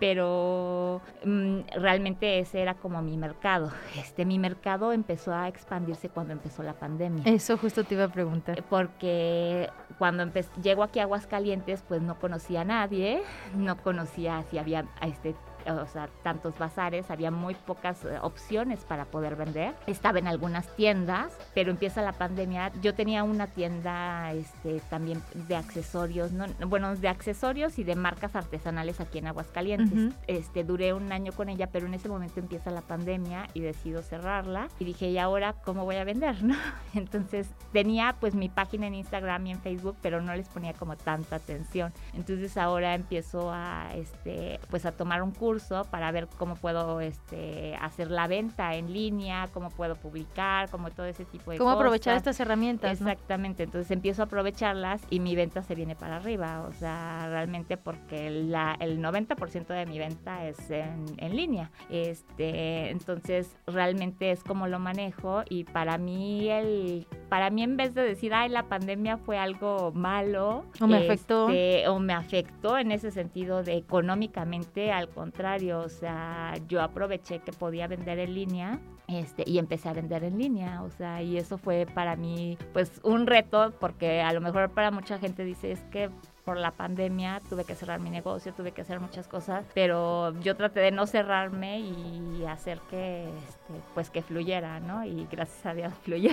Pero 0.00 1.00
mm, 1.24 1.60
realmente 1.80 2.38
ese 2.38 2.60
era 2.60 2.74
como 2.74 3.02
mi 3.02 3.16
mercado 3.16 3.70
este, 4.06 4.24
mi 4.24 4.38
mercado 4.38 4.92
empezó 4.92 5.34
a 5.34 5.48
expandirse 5.48 6.08
cuando 6.08 6.32
empezó 6.32 6.62
la 6.62 6.74
pandemia. 6.74 7.24
Eso 7.24 7.58
justo 7.58 7.82
te 7.82 7.94
iba 7.94 8.04
a 8.04 8.08
preguntar. 8.08 8.62
Porque 8.70 9.68
cuando 9.98 10.24
llego 10.62 10.84
aquí 10.84 11.00
a 11.00 11.02
Aguascalientes, 11.02 11.82
pues 11.86 12.02
no 12.02 12.16
conocía 12.18 12.60
a 12.60 12.64
nadie, 12.64 13.22
no 13.56 13.76
conocía 13.76 14.44
si 14.44 14.58
había 14.58 14.86
este 15.02 15.34
o 15.72 15.86
sea, 15.86 16.08
tantos 16.22 16.58
bazares, 16.58 17.10
había 17.10 17.30
muy 17.30 17.54
pocas 17.54 18.04
eh, 18.04 18.18
opciones 18.22 18.80
para 18.84 19.04
poder 19.06 19.36
vender. 19.36 19.74
Estaba 19.86 20.18
en 20.18 20.28
algunas 20.28 20.66
tiendas, 20.76 21.36
pero 21.54 21.70
empieza 21.70 22.02
la 22.02 22.12
pandemia. 22.12 22.72
Yo 22.82 22.94
tenía 22.94 23.24
una 23.24 23.46
tienda 23.46 24.32
este, 24.32 24.80
también 24.90 25.22
de 25.34 25.56
accesorios, 25.56 26.32
¿no? 26.32 26.46
bueno, 26.66 26.94
de 26.94 27.08
accesorios 27.08 27.78
y 27.78 27.84
de 27.84 27.96
marcas 27.96 28.36
artesanales 28.36 29.00
aquí 29.00 29.18
en 29.18 29.26
Aguascalientes. 29.26 30.14
este, 30.26 30.64
duré 30.64 30.92
un 30.92 31.12
año 31.12 31.32
con 31.32 31.48
ella, 31.48 31.68
pero 31.68 31.86
en 31.86 31.94
ese 31.94 32.08
momento 32.08 32.40
empieza 32.40 32.70
la 32.70 32.82
pandemia 32.82 33.48
y 33.54 33.60
decido 33.60 34.02
cerrarla. 34.02 34.68
Y 34.78 34.84
dije, 34.84 35.08
¿y 35.08 35.18
ahora 35.18 35.54
cómo 35.64 35.84
voy 35.84 35.96
a 35.96 36.04
vender? 36.04 36.42
¿no? 36.42 36.54
Entonces 36.94 37.48
tenía 37.72 38.16
pues 38.20 38.34
mi 38.34 38.48
página 38.48 38.86
en 38.86 38.94
Instagram 38.94 39.46
y 39.46 39.50
en 39.52 39.60
Facebook, 39.60 39.96
pero 40.02 40.20
no 40.20 40.34
les 40.34 40.48
ponía 40.48 40.74
como 40.74 40.96
tanta 40.96 41.36
atención. 41.36 41.92
Entonces 42.14 42.56
ahora 42.56 42.94
empiezo 42.94 43.50
a, 43.52 43.90
este, 43.94 44.60
pues 44.70 44.86
a 44.86 44.92
tomar 44.92 45.22
un 45.22 45.32
curso 45.32 45.55
para 45.90 46.10
ver 46.12 46.28
cómo 46.36 46.56
puedo 46.56 47.00
este, 47.00 47.76
hacer 47.80 48.10
la 48.10 48.26
venta 48.26 48.74
en 48.74 48.92
línea, 48.92 49.48
cómo 49.52 49.70
puedo 49.70 49.96
publicar, 49.96 50.70
como 50.70 50.90
todo 50.90 51.06
ese 51.06 51.24
tipo 51.24 51.50
de 51.50 51.58
cómo 51.58 51.70
cosas. 51.70 51.74
Cómo 51.74 51.80
aprovechar 51.80 52.16
estas 52.16 52.38
herramientas. 52.40 52.92
Exactamente, 52.92 53.64
entonces 53.64 53.90
empiezo 53.90 54.22
a 54.22 54.24
aprovecharlas 54.26 55.02
y 55.10 55.20
mi 55.20 55.34
venta 55.34 55.62
se 55.62 55.74
viene 55.74 55.96
para 55.96 56.16
arriba, 56.16 56.64
o 56.68 56.72
sea, 56.72 57.28
realmente 57.28 57.76
porque 57.76 58.30
la, 58.30 58.76
el 58.80 59.00
90% 59.00 59.66
de 59.66 59.86
mi 59.86 59.98
venta 59.98 60.46
es 60.46 60.70
en, 60.70 61.04
en, 61.16 61.36
línea. 61.36 61.70
Este, 61.90 62.90
entonces, 62.90 63.56
realmente 63.66 64.30
es 64.30 64.42
como 64.42 64.68
lo 64.68 64.78
manejo 64.78 65.42
y 65.48 65.64
para 65.64 65.98
mí, 65.98 66.48
el, 66.48 67.06
para 67.28 67.50
mí 67.50 67.62
en 67.62 67.76
vez 67.76 67.94
de 67.94 68.02
decir, 68.02 68.34
ay, 68.34 68.48
la 68.48 68.64
pandemia 68.64 69.16
fue 69.18 69.38
algo 69.38 69.92
malo. 69.92 70.64
O 70.80 70.86
me 70.86 70.98
afectó. 70.98 71.48
Este, 71.48 71.88
o 71.88 71.98
me 71.98 72.12
afectó 72.12 72.78
en 72.78 72.92
ese 72.92 73.10
sentido 73.10 73.62
de 73.62 73.76
económicamente, 73.76 74.92
al 74.92 75.08
contrario 75.08 75.45
o 75.54 75.88
sea, 75.88 76.54
yo 76.68 76.82
aproveché 76.82 77.38
que 77.38 77.52
podía 77.52 77.86
vender 77.86 78.18
en 78.18 78.34
línea 78.34 78.80
este, 79.06 79.44
y 79.46 79.58
empecé 79.58 79.88
a 79.88 79.92
vender 79.92 80.24
en 80.24 80.38
línea, 80.38 80.82
o 80.82 80.90
sea, 80.90 81.22
y 81.22 81.38
eso 81.38 81.58
fue 81.58 81.86
para 81.94 82.16
mí 82.16 82.58
pues 82.72 83.00
un 83.04 83.26
reto 83.26 83.72
porque 83.78 84.20
a 84.20 84.32
lo 84.32 84.40
mejor 84.40 84.70
para 84.70 84.90
mucha 84.90 85.18
gente 85.18 85.44
dice 85.44 85.70
es 85.70 85.80
que 85.92 86.10
por 86.44 86.56
la 86.56 86.72
pandemia 86.72 87.40
tuve 87.48 87.64
que 87.64 87.74
cerrar 87.74 88.00
mi 88.00 88.10
negocio, 88.10 88.52
tuve 88.52 88.72
que 88.72 88.80
hacer 88.80 88.98
muchas 89.00 89.28
cosas, 89.28 89.64
pero 89.74 90.38
yo 90.40 90.56
traté 90.56 90.80
de 90.80 90.90
no 90.90 91.06
cerrarme 91.06 91.80
y 91.80 92.44
hacer 92.48 92.80
que, 92.90 93.28
este, 93.28 93.74
pues 93.94 94.10
que 94.10 94.22
fluyera, 94.22 94.80
¿no? 94.80 95.04
Y 95.04 95.26
gracias 95.30 95.64
a 95.66 95.74
Dios 95.74 95.92
fluyó. 96.02 96.30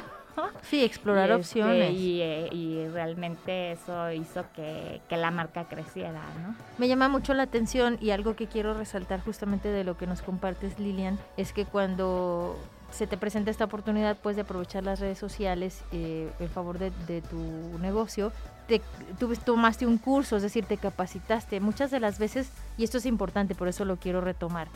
Sí, 0.64 0.84
explorar 0.84 1.32
este, 1.32 1.36
opciones. 1.36 1.92
Y, 1.92 2.22
y, 2.22 2.88
realmente 2.88 3.74
eso 3.74 4.12
hizo 4.12 4.46
que, 4.56 5.02
que, 5.08 5.18
la 5.18 5.32
marca 5.32 5.66
creciera, 5.66 6.22
¿no? 6.42 6.56
Me 6.78 6.88
llama 6.88 7.10
mucho 7.10 7.34
la 7.34 7.44
atención 7.44 7.98
y 8.02 8.12
algo 8.12 8.36
que 8.36 8.48
quiero 8.48 8.74
resaltar 8.74 9.22
justamente 9.22 9.70
de 9.70 9.84
lo 9.84 9.98
que 9.98 10.08
nos 10.08 10.22
compartes, 10.22 10.80
Lilian, 10.80 11.20
es 11.38 11.54
que 11.54 11.66
cuando 11.66 12.58
se 12.94 13.08
te 13.08 13.18
presenta 13.18 13.50
esta 13.50 13.66
oportunidad 13.66 14.18
pues 14.22 14.36
de 14.36 14.44
aprovechar 14.44 14.84
las 14.84 15.00
redes 15.00 15.18
sociales 15.18 15.84
eh, 15.92 16.32
en 16.40 16.50
favor 16.50 16.78
de, 16.78 16.92
tu 17.22 17.80
negocio, 17.80 18.32
te, 18.68 18.82
tú 19.20 19.34
tomaste 19.36 19.88
un 19.88 19.98
curso, 19.98 20.38
es 20.38 20.44
decir, 20.44 20.66
te 20.66 20.78
capacitaste. 20.78 21.60
Muchas 21.60 21.90
de 21.90 22.00
las 22.00 22.20
veces, 22.20 22.50
y 22.78 22.84
esto 22.84 23.00
es 23.00 23.06
importante, 23.06 23.56
por 23.56 23.68
eso 23.68 23.84
lo 23.84 23.98
quiero 23.98 24.22
retomar, 24.22 24.68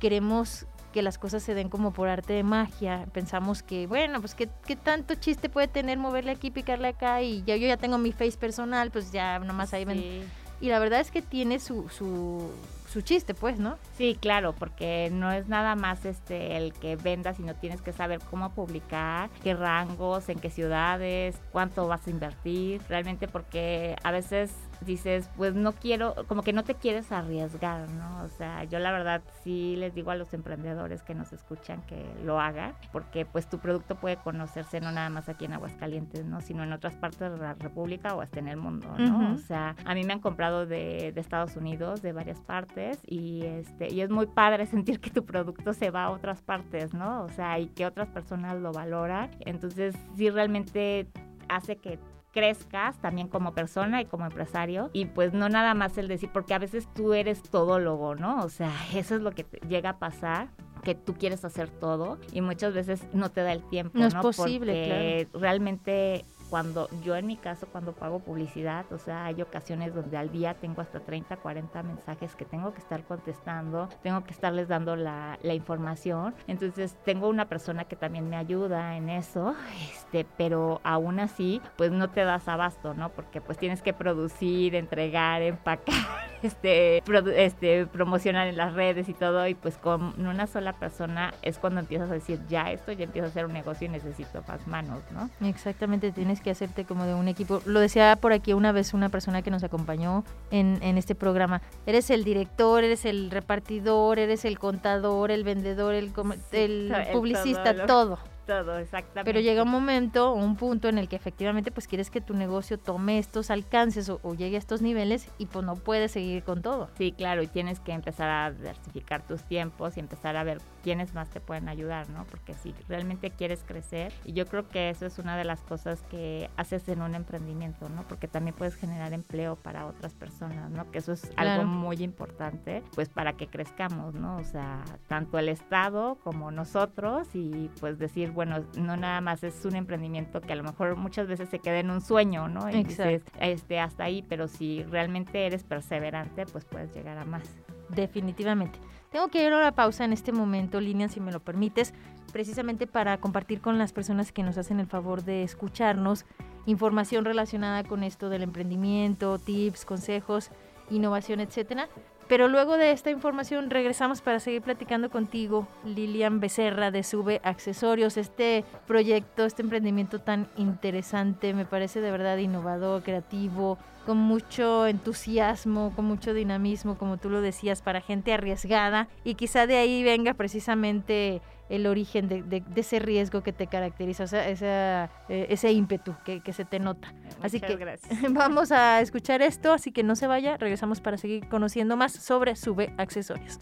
queremos 0.00 0.66
que 0.96 1.02
las 1.02 1.18
cosas 1.18 1.42
se 1.42 1.52
den 1.52 1.68
como 1.68 1.92
por 1.92 2.08
arte 2.08 2.32
de 2.32 2.42
magia. 2.42 3.04
Pensamos 3.12 3.62
que, 3.62 3.86
bueno, 3.86 4.18
pues 4.22 4.34
qué, 4.34 4.48
qué 4.64 4.76
tanto 4.76 5.14
chiste 5.14 5.50
puede 5.50 5.68
tener 5.68 5.98
moverle 5.98 6.30
aquí, 6.30 6.50
picarle 6.50 6.88
acá 6.88 7.20
y 7.20 7.42
ya, 7.44 7.54
yo 7.56 7.66
ya 7.66 7.76
tengo 7.76 7.98
mi 7.98 8.12
face 8.12 8.38
personal, 8.38 8.90
pues 8.90 9.12
ya 9.12 9.38
nomás 9.38 9.74
ahí 9.74 9.84
ven. 9.84 10.24
Y 10.58 10.68
la 10.70 10.78
verdad 10.78 11.00
es 11.00 11.10
que 11.10 11.20
tiene 11.20 11.58
su, 11.58 11.90
su, 11.90 12.50
su 12.90 13.02
chiste, 13.02 13.34
pues, 13.34 13.58
¿no? 13.58 13.76
Sí, 13.98 14.16
claro, 14.18 14.54
porque 14.54 15.10
no 15.12 15.30
es 15.32 15.48
nada 15.48 15.74
más 15.74 16.06
este 16.06 16.56
el 16.56 16.72
que 16.72 16.96
venda, 16.96 17.34
sino 17.34 17.54
tienes 17.54 17.82
que 17.82 17.92
saber 17.92 18.20
cómo 18.30 18.54
publicar, 18.54 19.28
qué 19.42 19.52
rangos, 19.52 20.30
en 20.30 20.38
qué 20.38 20.48
ciudades, 20.48 21.36
cuánto 21.52 21.86
vas 21.86 22.06
a 22.06 22.10
invertir, 22.10 22.80
realmente 22.88 23.28
porque 23.28 23.96
a 24.02 24.12
veces 24.12 24.50
dices, 24.84 25.30
pues 25.36 25.54
no 25.54 25.72
quiero, 25.72 26.14
como 26.28 26.42
que 26.42 26.52
no 26.52 26.64
te 26.64 26.74
quieres 26.74 27.12
arriesgar, 27.12 27.88
¿no? 27.90 28.24
O 28.24 28.28
sea, 28.28 28.64
yo 28.64 28.78
la 28.78 28.92
verdad 28.92 29.22
sí 29.42 29.76
les 29.76 29.94
digo 29.94 30.10
a 30.10 30.16
los 30.16 30.32
emprendedores 30.34 31.02
que 31.02 31.14
nos 31.14 31.32
escuchan 31.32 31.82
que 31.82 32.04
lo 32.24 32.40
hagan, 32.40 32.74
porque 32.92 33.24
pues 33.24 33.48
tu 33.48 33.58
producto 33.58 33.96
puede 33.96 34.16
conocerse 34.16 34.80
no 34.80 34.92
nada 34.92 35.10
más 35.10 35.28
aquí 35.28 35.44
en 35.44 35.54
Aguascalientes, 35.54 36.24
¿no? 36.24 36.40
Sino 36.40 36.62
en 36.64 36.72
otras 36.72 36.94
partes 36.94 37.32
de 37.32 37.38
la 37.38 37.54
República 37.54 38.14
o 38.14 38.20
hasta 38.20 38.38
en 38.38 38.48
el 38.48 38.56
mundo, 38.56 38.88
¿no? 38.98 39.34
O 39.34 39.38
sea, 39.38 39.76
a 39.84 39.94
mí 39.94 40.04
me 40.04 40.12
han 40.12 40.20
comprado 40.20 40.66
de, 40.66 41.12
de, 41.12 41.20
Estados 41.20 41.56
Unidos, 41.56 42.02
de 42.02 42.12
varias 42.12 42.40
partes, 42.40 43.00
y 43.06 43.42
este, 43.44 43.92
y 43.92 44.00
es 44.00 44.10
muy 44.10 44.26
padre 44.26 44.66
sentir 44.66 45.00
que 45.00 45.10
tu 45.10 45.24
producto 45.24 45.72
se 45.72 45.90
va 45.90 46.04
a 46.04 46.10
otras 46.10 46.42
partes, 46.42 46.94
¿no? 46.94 47.22
O 47.22 47.28
sea, 47.28 47.58
y 47.58 47.68
que 47.68 47.86
otras 47.86 48.08
personas 48.08 48.58
lo 48.60 48.72
valoran. 48.72 49.30
Entonces, 49.40 49.94
sí 50.16 50.30
realmente 50.30 51.08
hace 51.48 51.76
que 51.76 51.98
crezcas 52.36 52.98
también 52.98 53.28
como 53.28 53.54
persona 53.54 54.02
y 54.02 54.04
como 54.04 54.26
empresario 54.26 54.90
y 54.92 55.06
pues 55.06 55.32
no 55.32 55.48
nada 55.48 55.72
más 55.72 55.96
el 55.96 56.06
decir, 56.06 56.28
porque 56.30 56.52
a 56.52 56.58
veces 56.58 56.86
tú 56.92 57.14
eres 57.14 57.42
todólogo, 57.42 58.14
¿no? 58.14 58.44
O 58.44 58.50
sea, 58.50 58.70
eso 58.94 59.14
es 59.14 59.22
lo 59.22 59.30
que 59.30 59.46
llega 59.66 59.90
a 59.90 59.98
pasar 59.98 60.48
que 60.82 60.94
tú 60.94 61.14
quieres 61.14 61.46
hacer 61.46 61.70
todo 61.70 62.18
y 62.32 62.42
muchas 62.42 62.74
veces 62.74 63.02
no 63.14 63.30
te 63.30 63.40
da 63.40 63.52
el 63.52 63.62
tiempo, 63.62 63.98
¿no? 63.98 64.06
es 64.06 64.14
posible, 64.14 65.26
porque 65.26 65.28
realmente 65.32 66.26
cuando 66.50 66.88
yo 67.02 67.16
en 67.16 67.26
mi 67.26 67.36
caso 67.36 67.66
cuando 67.70 67.92
pago 67.92 68.20
publicidad, 68.20 68.90
o 68.92 68.98
sea, 68.98 69.26
hay 69.26 69.42
ocasiones 69.42 69.94
donde 69.94 70.16
al 70.16 70.30
día 70.30 70.54
tengo 70.54 70.80
hasta 70.80 71.00
30, 71.00 71.36
40 71.36 71.82
mensajes 71.82 72.34
que 72.36 72.44
tengo 72.44 72.72
que 72.72 72.80
estar 72.80 73.02
contestando, 73.04 73.88
tengo 74.02 74.24
que 74.24 74.32
estarles 74.32 74.68
dando 74.68 74.96
la, 74.96 75.38
la 75.42 75.54
información, 75.54 76.34
entonces 76.46 76.96
tengo 77.04 77.28
una 77.28 77.48
persona 77.48 77.84
que 77.84 77.96
también 77.96 78.28
me 78.28 78.36
ayuda 78.36 78.96
en 78.96 79.08
eso, 79.08 79.54
este, 79.92 80.26
pero 80.36 80.80
aún 80.84 81.20
así, 81.20 81.60
pues 81.76 81.90
no 81.90 82.10
te 82.10 82.24
das 82.24 82.48
abasto, 82.48 82.94
¿no? 82.94 83.10
Porque 83.10 83.40
pues 83.40 83.58
tienes 83.58 83.82
que 83.82 83.92
producir, 83.92 84.74
entregar, 84.74 85.42
empacar, 85.42 85.94
este, 86.42 87.02
este, 87.36 87.86
promocionar 87.86 88.46
en 88.48 88.56
las 88.56 88.74
redes 88.74 89.08
y 89.08 89.14
todo, 89.14 89.46
y 89.46 89.54
pues 89.54 89.78
con 89.78 90.18
una 90.26 90.46
sola 90.46 90.74
persona 90.74 91.34
es 91.42 91.58
cuando 91.58 91.80
empiezas 91.80 92.10
a 92.10 92.14
decir, 92.14 92.40
ya 92.48 92.70
esto 92.70 92.92
ya 92.92 93.04
empiezo 93.04 93.26
a 93.26 93.30
hacer 93.30 93.46
un 93.46 93.52
negocio 93.52 93.86
y 93.86 93.90
necesito 93.90 94.42
más 94.46 94.66
manos, 94.66 95.02
¿no? 95.10 95.30
Exactamente, 95.46 96.12
tienes 96.12 96.35
que 96.40 96.50
hacerte 96.50 96.84
como 96.84 97.04
de 97.04 97.14
un 97.14 97.28
equipo. 97.28 97.60
Lo 97.66 97.80
decía 97.80 98.16
por 98.16 98.32
aquí 98.32 98.52
una 98.52 98.72
vez 98.72 98.94
una 98.94 99.08
persona 99.08 99.42
que 99.42 99.50
nos 99.50 99.64
acompañó 99.64 100.24
en, 100.50 100.78
en 100.82 100.96
este 100.98 101.14
programa. 101.14 101.60
Eres 101.86 102.10
el 102.10 102.24
director, 102.24 102.84
eres 102.84 103.04
el 103.04 103.30
repartidor, 103.30 104.18
eres 104.18 104.44
el 104.44 104.58
contador, 104.58 105.30
el 105.30 105.44
vendedor, 105.44 105.94
el, 105.94 106.12
el 106.52 106.92
publicista, 107.12 107.86
todo 107.86 107.96
todo, 107.96 108.18
exactamente. 108.48 109.24
Pero 109.24 109.40
llega 109.40 109.62
un 109.62 109.70
momento, 109.70 110.32
un 110.32 110.56
punto 110.56 110.88
en 110.88 110.98
el 110.98 111.08
que 111.08 111.16
efectivamente 111.16 111.70
pues 111.70 111.88
quieres 111.88 112.10
que 112.10 112.20
tu 112.20 112.34
negocio 112.34 112.78
tome 112.78 113.18
estos 113.18 113.50
alcances 113.50 114.08
o, 114.08 114.34
llegue 114.34 114.56
a 114.56 114.58
estos 114.58 114.82
niveles 114.82 115.28
y 115.38 115.46
pues 115.46 115.64
no 115.64 115.76
puedes 115.76 116.12
seguir 116.12 116.42
con 116.42 116.62
todo. 116.62 116.88
Sí, 116.96 117.12
claro, 117.12 117.42
y 117.42 117.46
tienes 117.46 117.80
que 117.80 117.92
empezar 117.92 118.28
a 118.28 118.50
diversificar 118.52 119.26
tus 119.26 119.42
tiempos 119.42 119.96
y 119.96 120.00
empezar 120.00 120.36
a 120.36 120.44
ver 120.44 120.58
quiénes 120.82 121.14
más 121.14 121.28
te 121.30 121.40
pueden 121.40 121.68
ayudar, 121.68 122.08
¿no? 122.10 122.24
Porque 122.24 122.54
si 122.54 122.74
realmente 122.88 123.30
quieres 123.30 123.64
crecer, 123.66 124.12
y 124.24 124.32
yo 124.32 124.46
creo 124.46 124.68
que 124.68 124.90
eso 124.90 125.06
es 125.06 125.18
una 125.18 125.36
de 125.36 125.44
las 125.44 125.62
cosas 125.62 126.02
que 126.10 126.50
haces 126.56 126.88
en 126.88 127.02
un 127.02 127.14
emprendimiento, 127.14 127.88
¿no? 127.88 128.02
Porque 128.06 128.28
también 128.28 128.54
puedes 128.54 128.76
generar 128.76 129.12
empleo 129.12 129.56
para 129.56 129.86
otras 129.86 130.14
personas, 130.14 130.70
¿no? 130.70 130.90
Que 130.90 130.98
eso 130.98 131.12
es 131.12 131.30
algo 131.36 131.64
muy 131.64 132.02
importante, 132.02 132.82
pues 132.94 133.08
para 133.08 133.32
que 133.32 133.48
crezcamos, 133.48 134.14
¿no? 134.14 134.36
O 134.36 134.44
sea, 134.44 134.84
tanto 135.08 135.38
el 135.38 135.48
Estado 135.48 136.18
como 136.22 136.50
nosotros 136.50 137.28
y 137.34 137.70
pues 137.80 137.98
decir, 137.98 138.30
bueno, 138.36 138.64
no 138.76 138.96
nada 138.96 139.20
más 139.20 139.42
es 139.42 139.64
un 139.64 139.74
emprendimiento 139.74 140.40
que 140.40 140.52
a 140.52 140.56
lo 140.56 140.62
mejor 140.62 140.94
muchas 140.94 141.26
veces 141.26 141.48
se 141.48 141.58
queda 141.58 141.80
en 141.80 141.90
un 141.90 142.02
sueño, 142.02 142.48
¿no? 142.48 142.70
Y 142.70 142.84
dices, 142.84 143.22
este, 143.40 143.80
hasta 143.80 144.04
ahí, 144.04 144.22
pero 144.28 144.46
si 144.46 144.84
realmente 144.84 145.46
eres 145.46 145.64
perseverante, 145.64 146.44
pues 146.46 146.64
puedes 146.64 146.94
llegar 146.94 147.16
a 147.18 147.24
más. 147.24 147.56
Definitivamente. 147.88 148.78
Tengo 149.10 149.28
que 149.28 149.42
ir 149.42 149.52
a 149.52 149.56
una 149.56 149.72
pausa 149.72 150.04
en 150.04 150.12
este 150.12 150.32
momento, 150.32 150.80
Lilian, 150.80 151.08
si 151.08 151.18
me 151.18 151.32
lo 151.32 151.40
permites, 151.40 151.94
precisamente 152.32 152.86
para 152.86 153.18
compartir 153.18 153.62
con 153.62 153.78
las 153.78 153.92
personas 153.92 154.30
que 154.30 154.42
nos 154.42 154.58
hacen 154.58 154.78
el 154.80 154.86
favor 154.86 155.24
de 155.24 155.42
escucharnos 155.42 156.26
información 156.66 157.24
relacionada 157.24 157.84
con 157.84 158.02
esto 158.02 158.28
del 158.28 158.42
emprendimiento, 158.42 159.38
tips, 159.38 159.86
consejos, 159.86 160.50
innovación, 160.90 161.40
etcétera. 161.40 161.88
Pero 162.28 162.48
luego 162.48 162.76
de 162.76 162.90
esta 162.90 163.10
información 163.10 163.70
regresamos 163.70 164.20
para 164.20 164.40
seguir 164.40 164.60
platicando 164.60 165.10
contigo, 165.10 165.68
Lilian 165.84 166.40
Becerra 166.40 166.90
de 166.90 167.04
Sube 167.04 167.40
Accesorios. 167.44 168.16
Este 168.16 168.64
proyecto, 168.86 169.44
este 169.44 169.62
emprendimiento 169.62 170.20
tan 170.20 170.48
interesante, 170.56 171.54
me 171.54 171.66
parece 171.66 172.00
de 172.00 172.10
verdad 172.10 172.36
innovador, 172.38 173.04
creativo, 173.04 173.78
con 174.06 174.18
mucho 174.18 174.86
entusiasmo, 174.86 175.92
con 175.96 176.04
mucho 176.04 176.32
dinamismo, 176.32 176.96
como 176.96 177.16
tú 177.18 177.28
lo 177.28 177.40
decías, 177.40 177.82
para 177.82 178.00
gente 178.00 178.32
arriesgada. 178.32 179.08
Y 179.24 179.34
quizá 179.34 179.66
de 179.66 179.76
ahí 179.76 180.04
venga 180.04 180.34
precisamente 180.34 181.42
el 181.68 181.86
origen 181.88 182.28
de, 182.28 182.62
ese 182.76 183.00
riesgo 183.00 183.42
que 183.42 183.52
te 183.52 183.66
caracteriza, 183.66 184.22
o 184.22 184.26
sea, 184.28 184.48
eh, 184.48 185.46
ese 185.50 185.72
ímpetu 185.72 186.14
que, 186.24 186.40
se 186.52 186.64
te 186.64 186.78
nota. 186.78 187.12
así 187.42 187.60
que 187.60 187.76
vamos 188.30 188.70
a 188.70 189.00
escuchar 189.00 189.42
esto, 189.42 189.72
así 189.72 189.90
que 189.90 190.04
no 190.04 190.14
se 190.14 190.28
vaya, 190.28 190.56
regresamos 190.56 191.00
para 191.00 191.16
seguir 191.16 191.48
conociendo 191.48 191.96
más 191.96 192.12
sobre 192.12 192.54
Sube 192.54 192.94
Accesorios. 192.98 193.58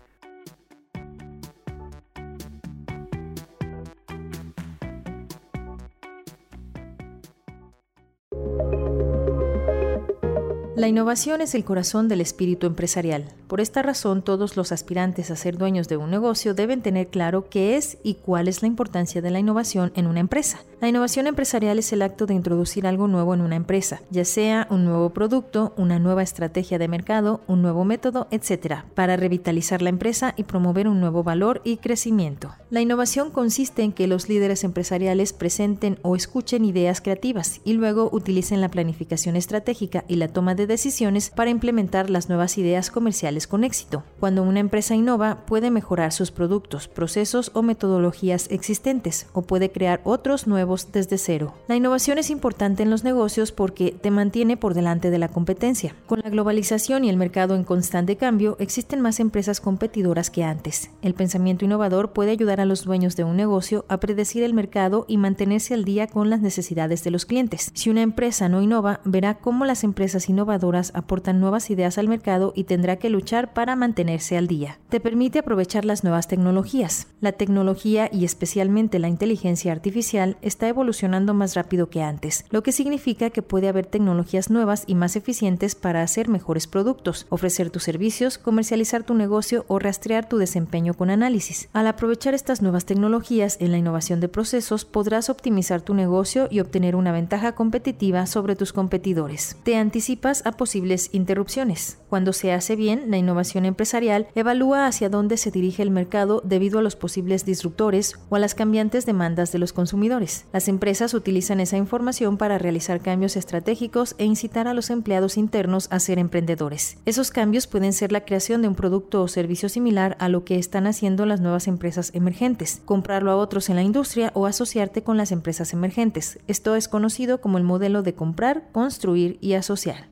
La 10.84 10.88
innovación 10.88 11.40
es 11.40 11.54
el 11.54 11.64
corazón 11.64 12.08
del 12.08 12.20
espíritu 12.20 12.66
empresarial. 12.66 13.24
Por 13.46 13.62
esta 13.62 13.80
razón, 13.80 14.20
todos 14.20 14.54
los 14.54 14.70
aspirantes 14.70 15.30
a 15.30 15.36
ser 15.36 15.56
dueños 15.56 15.88
de 15.88 15.96
un 15.96 16.10
negocio 16.10 16.52
deben 16.52 16.82
tener 16.82 17.06
claro 17.06 17.48
qué 17.48 17.78
es 17.78 17.96
y 18.02 18.16
cuál 18.16 18.48
es 18.48 18.60
la 18.60 18.68
importancia 18.68 19.22
de 19.22 19.30
la 19.30 19.38
innovación 19.38 19.92
en 19.94 20.06
una 20.06 20.20
empresa. 20.20 20.60
La 20.82 20.88
innovación 20.88 21.26
empresarial 21.26 21.78
es 21.78 21.90
el 21.94 22.02
acto 22.02 22.26
de 22.26 22.34
introducir 22.34 22.86
algo 22.86 23.08
nuevo 23.08 23.32
en 23.32 23.40
una 23.40 23.56
empresa, 23.56 24.02
ya 24.10 24.26
sea 24.26 24.66
un 24.68 24.84
nuevo 24.84 25.08
producto, 25.14 25.72
una 25.78 25.98
nueva 25.98 26.22
estrategia 26.22 26.78
de 26.78 26.88
mercado, 26.88 27.40
un 27.46 27.62
nuevo 27.62 27.86
método, 27.86 28.28
etc., 28.30 28.82
para 28.94 29.16
revitalizar 29.16 29.80
la 29.80 29.88
empresa 29.88 30.34
y 30.36 30.42
promover 30.42 30.86
un 30.86 31.00
nuevo 31.00 31.22
valor 31.22 31.62
y 31.64 31.78
crecimiento. 31.78 32.50
La 32.68 32.82
innovación 32.82 33.30
consiste 33.30 33.82
en 33.82 33.92
que 33.92 34.06
los 34.06 34.28
líderes 34.28 34.64
empresariales 34.64 35.32
presenten 35.32 35.98
o 36.02 36.16
escuchen 36.16 36.66
ideas 36.66 37.00
creativas 37.00 37.62
y 37.64 37.72
luego 37.72 38.10
utilicen 38.12 38.60
la 38.60 38.68
planificación 38.68 39.36
estratégica 39.36 40.04
y 40.08 40.16
la 40.16 40.28
toma 40.28 40.54
de 40.54 40.66
decisiones 40.74 41.30
para 41.30 41.50
implementar 41.50 42.10
las 42.10 42.28
nuevas 42.28 42.58
ideas 42.58 42.90
comerciales 42.90 43.46
con 43.46 43.62
éxito. 43.62 44.02
Cuando 44.18 44.42
una 44.42 44.58
empresa 44.58 44.96
innova, 44.96 45.46
puede 45.46 45.70
mejorar 45.70 46.10
sus 46.12 46.32
productos, 46.32 46.88
procesos 46.88 47.52
o 47.54 47.62
metodologías 47.62 48.48
existentes 48.50 49.28
o 49.32 49.42
puede 49.42 49.70
crear 49.70 50.00
otros 50.02 50.48
nuevos 50.48 50.90
desde 50.90 51.16
cero. 51.16 51.54
La 51.68 51.76
innovación 51.76 52.18
es 52.18 52.28
importante 52.28 52.82
en 52.82 52.90
los 52.90 53.04
negocios 53.04 53.52
porque 53.52 53.92
te 53.92 54.10
mantiene 54.10 54.56
por 54.56 54.74
delante 54.74 55.10
de 55.10 55.18
la 55.18 55.28
competencia. 55.28 55.94
Con 56.08 56.18
la 56.24 56.30
globalización 56.30 57.04
y 57.04 57.08
el 57.08 57.18
mercado 57.18 57.54
en 57.54 57.62
constante 57.62 58.16
cambio, 58.16 58.56
existen 58.58 59.00
más 59.00 59.20
empresas 59.20 59.60
competidoras 59.60 60.28
que 60.28 60.42
antes. 60.42 60.90
El 61.02 61.14
pensamiento 61.14 61.64
innovador 61.64 62.12
puede 62.12 62.32
ayudar 62.32 62.60
a 62.60 62.64
los 62.64 62.82
dueños 62.82 63.14
de 63.14 63.22
un 63.22 63.36
negocio 63.36 63.84
a 63.88 63.98
predecir 63.98 64.42
el 64.42 64.54
mercado 64.54 65.04
y 65.06 65.18
mantenerse 65.18 65.72
al 65.74 65.84
día 65.84 66.08
con 66.08 66.30
las 66.30 66.40
necesidades 66.40 67.04
de 67.04 67.12
los 67.12 67.26
clientes. 67.26 67.70
Si 67.74 67.90
una 67.90 68.02
empresa 68.02 68.48
no 68.48 68.60
innova, 68.60 69.00
verá 69.04 69.34
cómo 69.34 69.64
las 69.66 69.84
empresas 69.84 70.28
innovadoras 70.28 70.53
aportan 70.94 71.40
nuevas 71.40 71.70
ideas 71.70 71.98
al 71.98 72.08
mercado 72.08 72.52
y 72.54 72.64
tendrá 72.64 72.96
que 72.96 73.10
luchar 73.10 73.52
para 73.52 73.76
mantenerse 73.76 74.36
al 74.36 74.46
día. 74.46 74.78
Te 74.88 75.00
permite 75.00 75.40
aprovechar 75.40 75.84
las 75.84 76.04
nuevas 76.04 76.28
tecnologías. 76.28 77.06
La 77.20 77.32
tecnología 77.32 78.08
y 78.12 78.24
especialmente 78.24 78.98
la 78.98 79.08
inteligencia 79.08 79.72
artificial 79.72 80.36
está 80.42 80.68
evolucionando 80.68 81.34
más 81.34 81.54
rápido 81.54 81.88
que 81.88 82.02
antes, 82.02 82.44
lo 82.50 82.62
que 82.62 82.72
significa 82.72 83.30
que 83.30 83.42
puede 83.42 83.68
haber 83.68 83.86
tecnologías 83.86 84.50
nuevas 84.50 84.84
y 84.86 84.94
más 84.94 85.16
eficientes 85.16 85.74
para 85.74 86.02
hacer 86.02 86.28
mejores 86.28 86.66
productos, 86.66 87.26
ofrecer 87.28 87.70
tus 87.70 87.82
servicios, 87.82 88.38
comercializar 88.38 89.02
tu 89.02 89.14
negocio 89.14 89.64
o 89.68 89.78
rastrear 89.78 90.28
tu 90.28 90.38
desempeño 90.38 90.94
con 90.94 91.10
análisis. 91.10 91.68
Al 91.72 91.86
aprovechar 91.86 92.34
estas 92.34 92.62
nuevas 92.62 92.84
tecnologías 92.84 93.56
en 93.60 93.72
la 93.72 93.78
innovación 93.78 94.20
de 94.20 94.28
procesos, 94.28 94.84
podrás 94.84 95.30
optimizar 95.30 95.82
tu 95.82 95.94
negocio 95.94 96.48
y 96.50 96.60
obtener 96.60 96.96
una 96.96 97.12
ventaja 97.12 97.54
competitiva 97.54 98.26
sobre 98.26 98.56
tus 98.56 98.72
competidores. 98.72 99.56
Te 99.62 99.76
anticipas 99.76 100.43
a 100.44 100.52
posibles 100.52 101.10
interrupciones. 101.12 101.98
Cuando 102.08 102.32
se 102.32 102.52
hace 102.52 102.76
bien, 102.76 103.10
la 103.10 103.16
innovación 103.16 103.64
empresarial 103.64 104.28
evalúa 104.34 104.86
hacia 104.86 105.08
dónde 105.08 105.36
se 105.36 105.50
dirige 105.50 105.82
el 105.82 105.90
mercado 105.90 106.42
debido 106.44 106.78
a 106.78 106.82
los 106.82 106.96
posibles 106.96 107.44
disruptores 107.44 108.14
o 108.28 108.36
a 108.36 108.38
las 108.38 108.54
cambiantes 108.54 109.06
demandas 109.06 109.52
de 109.52 109.58
los 109.58 109.72
consumidores. 109.72 110.46
Las 110.52 110.68
empresas 110.68 111.14
utilizan 111.14 111.60
esa 111.60 111.76
información 111.76 112.36
para 112.36 112.58
realizar 112.58 113.00
cambios 113.00 113.36
estratégicos 113.36 114.14
e 114.18 114.24
incitar 114.24 114.68
a 114.68 114.74
los 114.74 114.90
empleados 114.90 115.36
internos 115.36 115.88
a 115.90 116.00
ser 116.00 116.18
emprendedores. 116.18 116.98
Esos 117.04 117.30
cambios 117.30 117.66
pueden 117.66 117.92
ser 117.92 118.12
la 118.12 118.24
creación 118.24 118.62
de 118.62 118.68
un 118.68 118.74
producto 118.74 119.22
o 119.22 119.28
servicio 119.28 119.68
similar 119.68 120.16
a 120.20 120.28
lo 120.28 120.44
que 120.44 120.58
están 120.58 120.86
haciendo 120.86 121.26
las 121.26 121.40
nuevas 121.40 121.68
empresas 121.68 122.10
emergentes, 122.14 122.80
comprarlo 122.84 123.30
a 123.30 123.36
otros 123.36 123.68
en 123.68 123.76
la 123.76 123.82
industria 123.82 124.30
o 124.34 124.46
asociarte 124.46 125.02
con 125.02 125.16
las 125.16 125.32
empresas 125.32 125.72
emergentes. 125.72 126.38
Esto 126.46 126.76
es 126.76 126.88
conocido 126.88 127.40
como 127.40 127.58
el 127.58 127.64
modelo 127.64 128.02
de 128.02 128.14
comprar, 128.14 128.68
construir 128.72 129.38
y 129.40 129.54
asociar. 129.54 130.08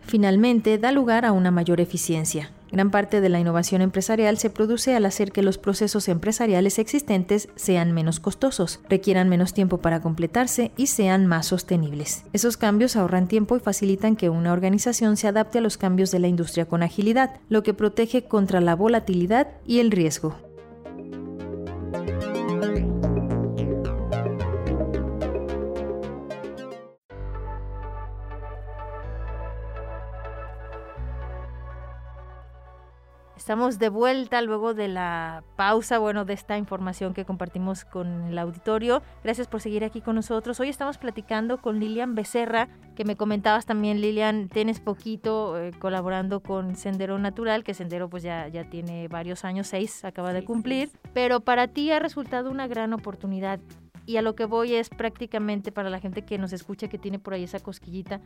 Da 0.79 0.93
lugar 0.93 1.25
a 1.25 1.33
una 1.33 1.51
mayor 1.51 1.81
eficiencia. 1.81 2.51
Gran 2.71 2.91
parte 2.91 3.21
de 3.21 3.29
la 3.29 3.39
innovación 3.39 3.83
empresarial 3.83 4.39
se 4.39 4.49
produce 4.49 4.97
al 4.97 5.05
hacer 5.05 5.31
que 5.31 5.43
los 5.43 5.59
procesos 5.59 6.09
empresariales 6.09 6.79
existentes 6.79 7.51
sean 7.55 7.93
menos 7.93 8.19
costosos, 8.19 8.81
requieran 8.89 9.29
menos 9.29 9.53
tiempo 9.53 9.79
para 9.79 10.01
completarse 10.01 10.73
y 10.77 10.87
sean 10.87 11.27
más 11.27 11.47
sostenibles. 11.47 12.25
Esos 12.33 12.57
cambios 12.57 12.97
ahorran 12.97 13.29
tiempo 13.29 13.57
y 13.57 13.61
facilitan 13.61 14.17
que 14.17 14.31
una 14.31 14.55
organización 14.55 15.19
se 15.19 15.29
adapte 15.29 15.59
a 15.59 15.63
los 15.63 15.77
cambios 15.77 16.11
de 16.11 16.21
la 16.21 16.29
industria 16.29 16.65
con 16.65 16.83
agilidad, 16.83 17.41
lo 17.51 17.63
que 17.63 17.75
protege 17.75 18.25
contra 18.25 18.63
la 18.63 18.75
volatilidad 18.75 19.49
y 19.67 19.81
el 19.81 19.91
riesgo. 19.91 20.35
Estamos 33.43 33.81
de 33.81 33.89
vuelta 33.89 34.41
luego 34.41 34.73
de 34.73 34.87
la 34.87 35.43
pausa, 35.57 35.99
bueno, 35.99 36.25
de 36.25 36.33
esta 36.33 36.59
información 36.59 37.13
que 37.13 37.25
compartimos 37.25 37.85
con 37.85 38.29
el 38.29 38.39
auditorio. 38.39 39.03
Gracias 39.25 39.49
por 39.49 39.61
seguir 39.61 39.83
aquí 39.83 40.01
con 40.01 40.15
nosotros. 40.15 40.61
Hoy 40.61 40.69
estamos 40.69 40.97
platicando 40.97 41.61
con 41.61 41.81
Lilian 41.81 42.15
Becerra, 42.15 42.69
que 42.95 43.05
me 43.05 43.17
comentabas 43.17 43.67
también, 43.67 44.01
Lilian, 44.01 44.49
tienes 44.49 44.79
poquito 44.79 45.59
eh, 45.59 45.73
colaborando 45.81 46.39
con 46.39 46.77
Sendero 46.77 47.19
Natural, 47.19 47.65
que 47.65 47.75
Sendero 47.75 48.09
pues 48.09 48.23
ya, 48.23 48.47
ya 48.47 48.63
tiene 48.71 49.09
varios 49.09 49.45
años, 49.45 49.67
seis 49.67 50.05
acaba 50.05 50.33
de 50.33 50.45
cumplir, 50.45 50.93
pero 51.13 51.41
para 51.41 51.67
ti 51.67 51.91
ha 51.91 51.99
resultado 51.99 52.49
una 52.49 52.69
gran 52.69 52.93
oportunidad 52.93 53.59
y 54.07 54.17
a 54.17 54.23
lo 54.23 54.35
que 54.35 54.45
voy 54.45 54.75
es 54.75 54.89
prácticamente 54.89 55.73
para 55.73 55.91
la 55.91 56.01
gente 56.01 56.23
que 56.23 56.39
nos 56.39 56.53
escucha 56.53 56.89
que 56.89 56.99
tiene 56.99 57.19
por 57.19 57.35
ahí 57.35 57.45
esa 57.45 57.61
cosquillita, 57.61 58.21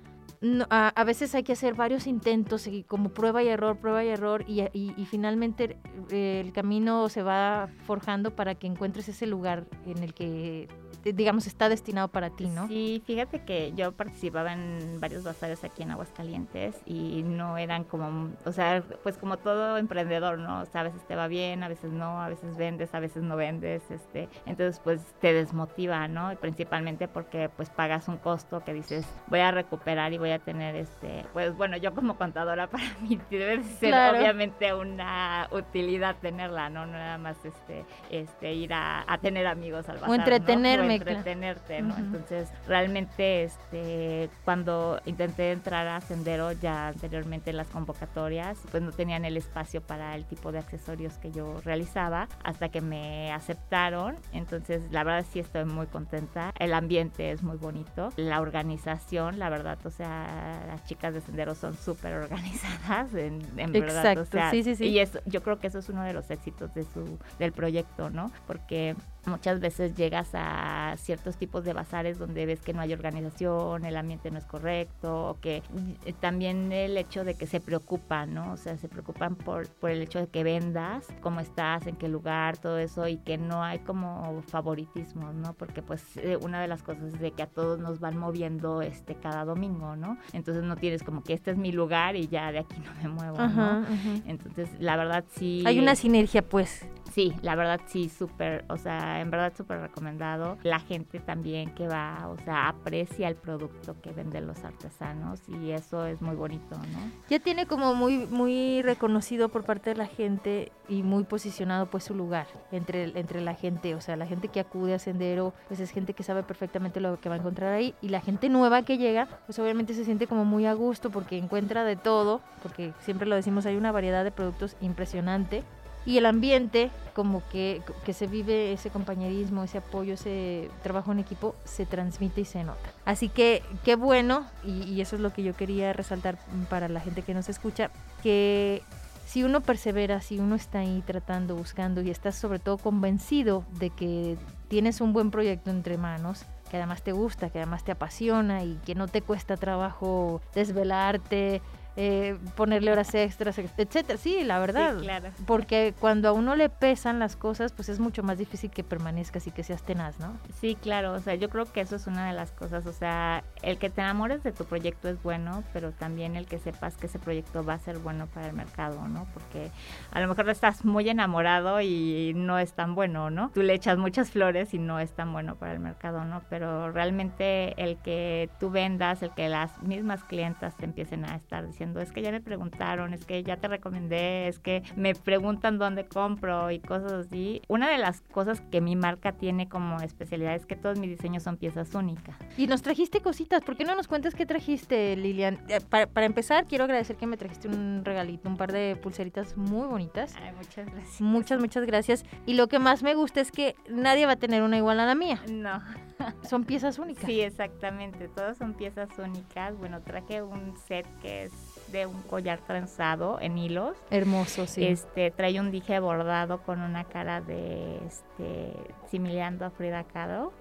a, 0.70 1.04
veces 1.04 1.34
hay 1.34 1.42
que 1.42 1.52
hacer 1.52 1.74
varios 1.74 2.06
intentos 2.06 2.66
y 2.66 2.82
como 2.84 3.10
prueba 3.10 3.42
y 3.42 3.48
error, 3.48 3.78
prueba 3.78 4.04
y 4.04 4.08
error 4.08 4.44
y, 4.46 4.62
y, 4.72 5.06
finalmente 5.06 5.78
eh, 6.10 6.42
el 6.44 6.52
camino 6.52 7.08
se 7.08 7.22
va 7.22 7.68
forjando 7.84 8.34
para 8.34 8.54
que 8.54 8.66
encuentres 8.66 9.08
ese 9.08 9.26
lugar 9.26 9.66
en 9.86 10.02
el 10.02 10.14
que 10.14 10.68
digamos 11.04 11.46
está 11.46 11.68
destinado 11.68 12.08
para 12.08 12.30
ti, 12.30 12.48
¿no? 12.48 12.66
Sí, 12.66 13.02
fíjate 13.06 13.44
que 13.44 13.72
yo 13.76 13.92
participaba 13.92 14.52
en 14.52 14.98
varios 15.00 15.22
bazares 15.22 15.62
aquí 15.62 15.82
en 15.82 15.92
Aguascalientes 15.92 16.76
y 16.84 17.22
no 17.22 17.58
eran 17.58 17.84
como, 17.84 18.30
o 18.44 18.52
sea, 18.52 18.82
pues 19.02 19.16
como 19.16 19.36
todo 19.36 19.78
emprendedor, 19.78 20.38
¿no? 20.38 20.62
O 20.62 20.66
sea, 20.66 20.80
a 20.80 20.84
veces 20.84 21.06
te 21.06 21.14
va 21.14 21.28
bien, 21.28 21.62
a 21.62 21.68
veces 21.68 21.92
no, 21.92 22.20
a 22.20 22.28
veces 22.28 22.56
vendes, 22.56 22.94
a 22.94 23.00
veces 23.00 23.22
no 23.22 23.36
vendes, 23.36 23.82
este, 23.90 24.28
entonces 24.46 24.80
pues 24.82 25.00
te 25.20 25.32
desmotivas 25.32 25.65
¿no? 26.08 26.32
Y 26.32 26.36
principalmente 26.36 27.08
porque 27.08 27.48
pues 27.48 27.70
pagas 27.70 28.08
un 28.08 28.16
costo 28.16 28.62
que 28.64 28.72
dices, 28.72 29.06
voy 29.26 29.40
a 29.40 29.50
recuperar 29.50 30.12
y 30.12 30.18
voy 30.18 30.30
a 30.30 30.38
tener 30.38 30.74
este, 30.76 31.24
pues 31.32 31.56
bueno, 31.56 31.76
yo 31.76 31.94
como 31.94 32.16
contadora 32.16 32.66
para 32.70 32.84
mí 33.00 33.20
debe 33.30 33.62
ser 33.62 33.94
obviamente 33.94 34.74
una 34.74 35.48
utilidad 35.50 36.16
tenerla, 36.20 36.70
¿no? 36.70 36.86
No 36.86 36.92
nada 36.92 37.18
más 37.18 37.36
este, 37.44 37.84
este 38.10 38.52
ir 38.52 38.72
a, 38.72 39.04
tener 39.20 39.46
amigos 39.46 39.88
al 39.88 39.96
bazar, 39.96 40.10
O 40.10 40.14
entretenerme. 40.14 40.94
O 40.94 40.96
entretenerte, 40.96 41.82
¿no? 41.82 41.96
Entonces, 41.96 42.50
realmente 42.66 43.44
este, 43.44 44.28
cuando 44.44 45.00
intenté 45.06 45.52
entrar 45.52 45.86
a 45.88 46.00
Sendero 46.00 46.52
ya 46.52 46.88
anteriormente 46.88 47.50
en 47.50 47.56
las 47.56 47.68
convocatorias, 47.68 48.58
pues 48.70 48.82
no 48.82 48.92
tenían 48.92 49.24
el 49.24 49.36
espacio 49.36 49.80
para 49.80 50.14
el 50.14 50.24
tipo 50.26 50.52
de 50.52 50.58
accesorios 50.58 51.14
que 51.18 51.32
yo 51.32 51.60
realizaba 51.64 52.28
hasta 52.44 52.68
que 52.68 52.80
me 52.80 53.32
aceptaron. 53.32 54.16
Entonces, 54.32 54.82
la 54.90 55.04
verdad 55.04 55.26
sí 55.30 55.40
está 55.40 55.55
estoy 55.56 55.74
muy 55.74 55.86
contenta. 55.86 56.52
El 56.58 56.74
ambiente 56.74 57.30
es 57.30 57.42
muy 57.42 57.56
bonito. 57.56 58.10
La 58.16 58.40
organización, 58.40 59.38
la 59.38 59.48
verdad, 59.48 59.78
o 59.84 59.90
sea, 59.90 60.62
las 60.66 60.84
chicas 60.84 61.14
de 61.14 61.20
Sendero 61.20 61.54
son 61.54 61.74
súper 61.76 62.14
organizadas, 62.14 63.14
en, 63.14 63.40
verdad. 63.56 64.06
Exacto, 64.06 64.38
sí, 64.50 64.62
sí, 64.62 64.76
sí. 64.76 64.86
Y 64.86 64.98
eso, 64.98 65.20
yo 65.26 65.42
creo 65.42 65.58
que 65.58 65.68
eso 65.68 65.78
es 65.78 65.88
uno 65.88 66.02
de 66.02 66.12
los 66.12 66.30
éxitos 66.30 66.74
de 66.74 66.84
su, 66.84 67.18
del 67.38 67.52
proyecto, 67.52 68.10
¿no? 68.10 68.30
Porque 68.46 68.96
Muchas 69.26 69.60
veces 69.60 69.94
llegas 69.96 70.30
a 70.34 70.94
ciertos 70.98 71.36
tipos 71.36 71.64
de 71.64 71.72
bazares 71.72 72.18
donde 72.18 72.46
ves 72.46 72.60
que 72.60 72.72
no 72.72 72.80
hay 72.80 72.92
organización, 72.92 73.84
el 73.84 73.96
ambiente 73.96 74.30
no 74.30 74.38
es 74.38 74.44
correcto, 74.44 75.30
o 75.30 75.40
que 75.40 75.62
eh, 76.04 76.12
también 76.20 76.70
el 76.72 76.96
hecho 76.96 77.24
de 77.24 77.34
que 77.34 77.46
se 77.46 77.60
preocupan, 77.60 78.34
¿no? 78.34 78.52
O 78.52 78.56
sea, 78.56 78.76
se 78.76 78.88
preocupan 78.88 79.34
por, 79.34 79.68
por 79.68 79.90
el 79.90 80.02
hecho 80.02 80.20
de 80.20 80.28
que 80.28 80.44
vendas, 80.44 81.08
cómo 81.20 81.40
estás, 81.40 81.86
en 81.86 81.96
qué 81.96 82.08
lugar, 82.08 82.56
todo 82.56 82.78
eso, 82.78 83.08
y 83.08 83.16
que 83.18 83.36
no 83.36 83.62
hay 83.62 83.80
como 83.80 84.42
favoritismo, 84.42 85.32
¿no? 85.32 85.54
Porque 85.54 85.82
pues 85.82 86.16
eh, 86.18 86.38
una 86.40 86.60
de 86.60 86.68
las 86.68 86.82
cosas 86.82 87.14
es 87.14 87.20
de 87.20 87.32
que 87.32 87.42
a 87.42 87.46
todos 87.46 87.78
nos 87.80 88.00
van 88.00 88.16
moviendo 88.16 88.82
este 88.82 89.16
cada 89.16 89.44
domingo, 89.44 89.96
¿no? 89.96 90.18
Entonces 90.32 90.62
no 90.62 90.76
tienes 90.76 91.02
como 91.02 91.22
que 91.22 91.32
este 91.32 91.50
es 91.50 91.56
mi 91.56 91.72
lugar 91.72 92.16
y 92.16 92.28
ya 92.28 92.52
de 92.52 92.60
aquí 92.60 92.76
no 92.84 92.94
me 93.02 93.08
muevo, 93.08 93.38
¿no? 93.38 93.84
Entonces, 94.26 94.68
la 94.78 94.96
verdad 94.96 95.24
sí. 95.34 95.64
Hay 95.66 95.78
una 95.78 95.94
sinergia, 95.94 96.42
pues. 96.42 96.86
Sí, 97.12 97.34
la 97.40 97.54
verdad 97.54 97.80
sí, 97.86 98.08
súper, 98.08 98.64
o 98.68 98.76
sea, 98.76 99.15
en 99.20 99.30
verdad 99.30 99.52
súper 99.56 99.80
recomendado. 99.80 100.58
La 100.62 100.80
gente 100.80 101.20
también 101.20 101.74
que 101.74 101.88
va, 101.88 102.28
o 102.28 102.38
sea, 102.38 102.68
aprecia 102.68 103.28
el 103.28 103.36
producto 103.36 104.00
que 104.00 104.12
venden 104.12 104.46
los 104.46 104.64
artesanos 104.64 105.40
y 105.48 105.70
eso 105.70 106.06
es 106.06 106.20
muy 106.20 106.36
bonito, 106.36 106.76
¿no? 106.76 107.10
Ya 107.28 107.38
tiene 107.38 107.66
como 107.66 107.94
muy, 107.94 108.26
muy 108.26 108.82
reconocido 108.82 109.48
por 109.48 109.64
parte 109.64 109.90
de 109.90 109.96
la 109.96 110.06
gente 110.06 110.72
y 110.88 111.02
muy 111.02 111.24
posicionado 111.24 111.86
pues 111.86 112.04
su 112.04 112.14
lugar 112.14 112.46
entre, 112.70 113.18
entre 113.18 113.40
la 113.40 113.54
gente, 113.54 113.94
o 113.94 114.00
sea, 114.00 114.16
la 114.16 114.26
gente 114.26 114.48
que 114.48 114.60
acude 114.60 114.94
a 114.94 114.98
Sendero, 114.98 115.52
pues 115.68 115.80
es 115.80 115.90
gente 115.90 116.14
que 116.14 116.22
sabe 116.22 116.42
perfectamente 116.42 117.00
lo 117.00 117.20
que 117.20 117.28
va 117.28 117.34
a 117.34 117.38
encontrar 117.38 117.72
ahí 117.72 117.94
y 118.00 118.08
la 118.08 118.20
gente 118.20 118.48
nueva 118.48 118.82
que 118.82 118.98
llega, 118.98 119.28
pues 119.46 119.58
obviamente 119.58 119.94
se 119.94 120.04
siente 120.04 120.26
como 120.26 120.44
muy 120.44 120.66
a 120.66 120.74
gusto 120.74 121.10
porque 121.10 121.38
encuentra 121.38 121.84
de 121.84 121.96
todo, 121.96 122.40
porque 122.62 122.92
siempre 123.00 123.26
lo 123.26 123.34
decimos, 123.34 123.66
hay 123.66 123.76
una 123.76 123.92
variedad 123.92 124.24
de 124.24 124.30
productos 124.30 124.76
impresionante 124.80 125.64
y 126.06 126.18
el 126.18 126.26
ambiente, 126.26 126.90
como 127.14 127.42
que, 127.48 127.82
que 128.04 128.12
se 128.12 128.26
vive 128.26 128.72
ese 128.72 128.90
compañerismo, 128.90 129.64
ese 129.64 129.78
apoyo, 129.78 130.14
ese 130.14 130.70
trabajo 130.82 131.12
en 131.12 131.18
equipo, 131.18 131.56
se 131.64 131.84
transmite 131.84 132.42
y 132.42 132.44
se 132.44 132.62
nota. 132.62 132.92
Así 133.04 133.28
que 133.28 133.62
qué 133.84 133.96
bueno, 133.96 134.46
y, 134.64 134.84
y 134.84 135.00
eso 135.00 135.16
es 135.16 135.22
lo 135.22 135.32
que 135.32 135.42
yo 135.42 135.54
quería 135.54 135.92
resaltar 135.92 136.38
para 136.70 136.88
la 136.88 137.00
gente 137.00 137.22
que 137.22 137.34
nos 137.34 137.48
escucha, 137.48 137.90
que 138.22 138.82
si 139.26 139.42
uno 139.42 139.60
persevera, 139.60 140.20
si 140.20 140.38
uno 140.38 140.54
está 140.54 140.78
ahí 140.78 141.02
tratando, 141.04 141.56
buscando 141.56 142.00
y 142.00 142.10
estás 142.10 142.36
sobre 142.36 142.60
todo 142.60 142.78
convencido 142.78 143.64
de 143.72 143.90
que 143.90 144.38
tienes 144.68 145.00
un 145.00 145.12
buen 145.12 145.32
proyecto 145.32 145.70
entre 145.70 145.98
manos, 145.98 146.44
que 146.70 146.76
además 146.76 147.02
te 147.02 147.12
gusta, 147.12 147.50
que 147.50 147.58
además 147.58 147.84
te 147.84 147.92
apasiona 147.92 148.62
y 148.62 148.78
que 148.86 148.94
no 148.94 149.08
te 149.08 149.22
cuesta 149.22 149.56
trabajo 149.56 150.40
desvelarte, 150.54 151.60
eh, 151.96 152.36
ponerle 152.54 152.92
horas 152.92 153.14
extras, 153.14 153.58
etcétera. 153.58 154.18
Sí, 154.18 154.44
la 154.44 154.58
verdad. 154.58 154.98
claro. 154.98 155.30
Porque 155.46 155.94
cuando 155.98 156.28
a 156.28 156.32
uno 156.32 156.54
le 156.54 156.68
pesan 156.68 157.18
las 157.18 157.36
cosas, 157.36 157.72
pues 157.72 157.88
es 157.88 158.00
mucho 158.00 158.22
más 158.22 158.36
difícil 158.36 158.70
que 158.70 158.84
permanezcas 158.84 159.46
y 159.46 159.50
que 159.50 159.62
seas 159.62 159.82
tenaz, 159.82 160.18
¿no? 160.18 160.36
Sí, 160.60 160.76
claro. 160.80 161.12
O 161.12 161.20
sea, 161.20 161.34
yo 161.34 161.48
creo 161.48 161.64
que 161.64 161.80
eso 161.80 161.96
es 161.96 162.06
una 162.06 162.26
de 162.28 162.34
las 162.34 162.52
cosas. 162.52 162.86
O 162.86 162.92
sea, 162.92 163.42
el 163.62 163.78
que 163.78 163.88
te 163.88 164.02
enamores 164.02 164.42
de 164.42 164.52
tu 164.52 164.64
proyecto 164.66 165.08
es 165.08 165.22
bueno, 165.22 165.64
pero 165.72 165.92
también 165.92 166.36
el 166.36 166.46
que 166.46 166.58
sepas 166.58 166.96
que 166.96 167.06
ese 167.06 167.18
proyecto 167.18 167.64
va 167.64 167.74
a 167.74 167.78
ser 167.78 167.98
bueno 167.98 168.26
para 168.26 168.46
el 168.46 168.52
mercado, 168.52 169.08
¿no? 169.08 169.26
Porque 169.32 169.70
a 170.10 170.20
lo 170.20 170.28
mejor 170.28 170.50
estás 170.50 170.84
muy 170.84 171.08
enamorado 171.08 171.80
y 171.80 172.32
no 172.36 172.58
es 172.58 172.74
tan 172.74 172.94
bueno, 172.94 173.30
¿no? 173.30 173.50
Tú 173.54 173.62
le 173.62 173.72
echas 173.72 173.96
muchas 173.96 174.30
flores 174.30 174.74
y 174.74 174.78
no 174.78 175.00
es 175.00 175.12
tan 175.12 175.32
bueno 175.32 175.56
para 175.56 175.72
el 175.72 175.80
mercado, 175.80 176.24
¿no? 176.24 176.42
Pero 176.50 176.92
realmente 176.92 177.74
el 177.82 177.96
que 177.98 178.50
tú 178.60 178.70
vendas, 178.70 179.22
el 179.22 179.30
que 179.30 179.48
las 179.48 179.82
mismas 179.82 180.22
clientas 180.24 180.76
te 180.76 180.84
empiecen 180.84 181.24
a 181.24 181.36
estar 181.36 181.66
diciendo 181.66 181.85
diciendo, 181.86 182.00
es 182.00 182.12
que 182.12 182.22
ya 182.22 182.30
me 182.30 182.40
preguntaron, 182.40 183.12
es 183.12 183.24
que 183.24 183.42
ya 183.42 183.56
te 183.56 183.68
recomendé, 183.68 184.48
es 184.48 184.58
que 184.58 184.82
me 184.96 185.14
preguntan 185.14 185.78
dónde 185.78 186.06
compro 186.06 186.70
y 186.70 186.80
cosas 186.80 187.12
así. 187.12 187.62
Una 187.68 187.90
de 187.90 187.98
las 187.98 188.20
cosas 188.20 188.60
que 188.60 188.80
mi 188.80 188.96
marca 188.96 189.32
tiene 189.32 189.68
como 189.68 190.00
especialidad 190.00 190.54
es 190.54 190.66
que 190.66 190.76
todos 190.76 190.98
mis 190.98 191.10
diseños 191.10 191.42
son 191.42 191.56
piezas 191.56 191.94
únicas. 191.94 192.36
Y 192.56 192.66
nos 192.66 192.82
trajiste 192.82 193.20
cositas, 193.20 193.62
¿por 193.62 193.76
qué 193.76 193.84
no 193.84 193.94
nos 193.94 194.08
cuentas 194.08 194.34
qué 194.34 194.46
trajiste, 194.46 195.16
Lilian? 195.16 195.58
Eh, 195.68 195.80
para, 195.88 196.06
para 196.06 196.26
empezar, 196.26 196.66
quiero 196.66 196.84
agradecer 196.84 197.16
que 197.16 197.26
me 197.26 197.36
trajiste 197.36 197.68
un 197.68 198.04
regalito, 198.04 198.48
un 198.48 198.56
par 198.56 198.72
de 198.72 198.96
pulseritas 198.96 199.56
muy 199.56 199.86
bonitas. 199.86 200.34
Ay, 200.40 200.52
muchas 200.56 200.86
gracias. 200.86 201.20
Muchas, 201.20 201.60
muchas 201.60 201.86
gracias. 201.86 202.24
Y 202.46 202.54
lo 202.54 202.68
que 202.68 202.78
más 202.78 203.02
me 203.02 203.14
gusta 203.14 203.40
es 203.40 203.52
que 203.52 203.76
nadie 203.88 204.26
va 204.26 204.32
a 204.32 204.36
tener 204.36 204.62
una 204.62 204.76
igual 204.76 205.00
a 205.00 205.06
la 205.06 205.14
mía. 205.14 205.40
No. 205.48 205.82
Son 206.48 206.64
piezas 206.64 206.98
únicas. 206.98 207.24
Sí, 207.24 207.40
exactamente. 207.40 208.28
Todos 208.28 208.58
son 208.58 208.74
piezas 208.74 209.08
únicas. 209.18 209.76
Bueno, 209.76 210.00
traje 210.02 210.42
un 210.42 210.76
set 210.76 211.06
que 211.20 211.44
es 211.44 211.52
de 211.92 212.06
un 212.06 212.22
collar 212.22 212.60
trenzado 212.66 213.38
en 213.40 213.58
hilos. 213.58 213.96
Hermoso, 214.10 214.66
sí. 214.66 214.84
Este, 214.84 215.30
trae 215.30 215.60
un 215.60 215.70
dije 215.70 215.98
bordado 216.00 216.62
con 216.62 216.80
una 216.80 217.04
cara 217.04 217.40
de, 217.40 217.96
este, 218.06 218.72
similando 219.10 219.64
a 219.64 219.70
Frida 219.70 220.04
Kahlo 220.04 220.52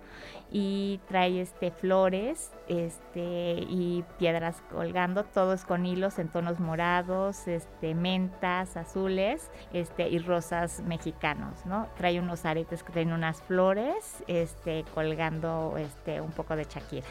y 0.52 1.00
trae 1.08 1.42
este 1.42 1.72
flores 1.72 2.52
este 2.68 3.66
y 3.68 4.04
piedras 4.18 4.62
colgando 4.72 5.24
todos 5.24 5.66
con 5.66 5.86
hilos 5.86 6.20
en 6.20 6.28
tonos 6.30 6.60
morados 6.60 7.48
este 7.48 7.96
mentas 7.96 8.78
azules 8.78 9.50
este 9.74 10.08
y 10.08 10.20
rosas 10.20 10.82
mexicanos 10.82 11.66
no 11.66 11.88
trae 11.98 12.20
unos 12.20 12.46
aretes 12.46 12.84
que 12.84 12.94
traen 12.94 13.12
unas 13.12 13.42
flores 13.42 14.24
este 14.28 14.86
colgando 14.94 15.76
este 15.78 16.22
un 16.22 16.32
poco 16.32 16.56
de 16.56 16.66
Shakira 16.66 17.08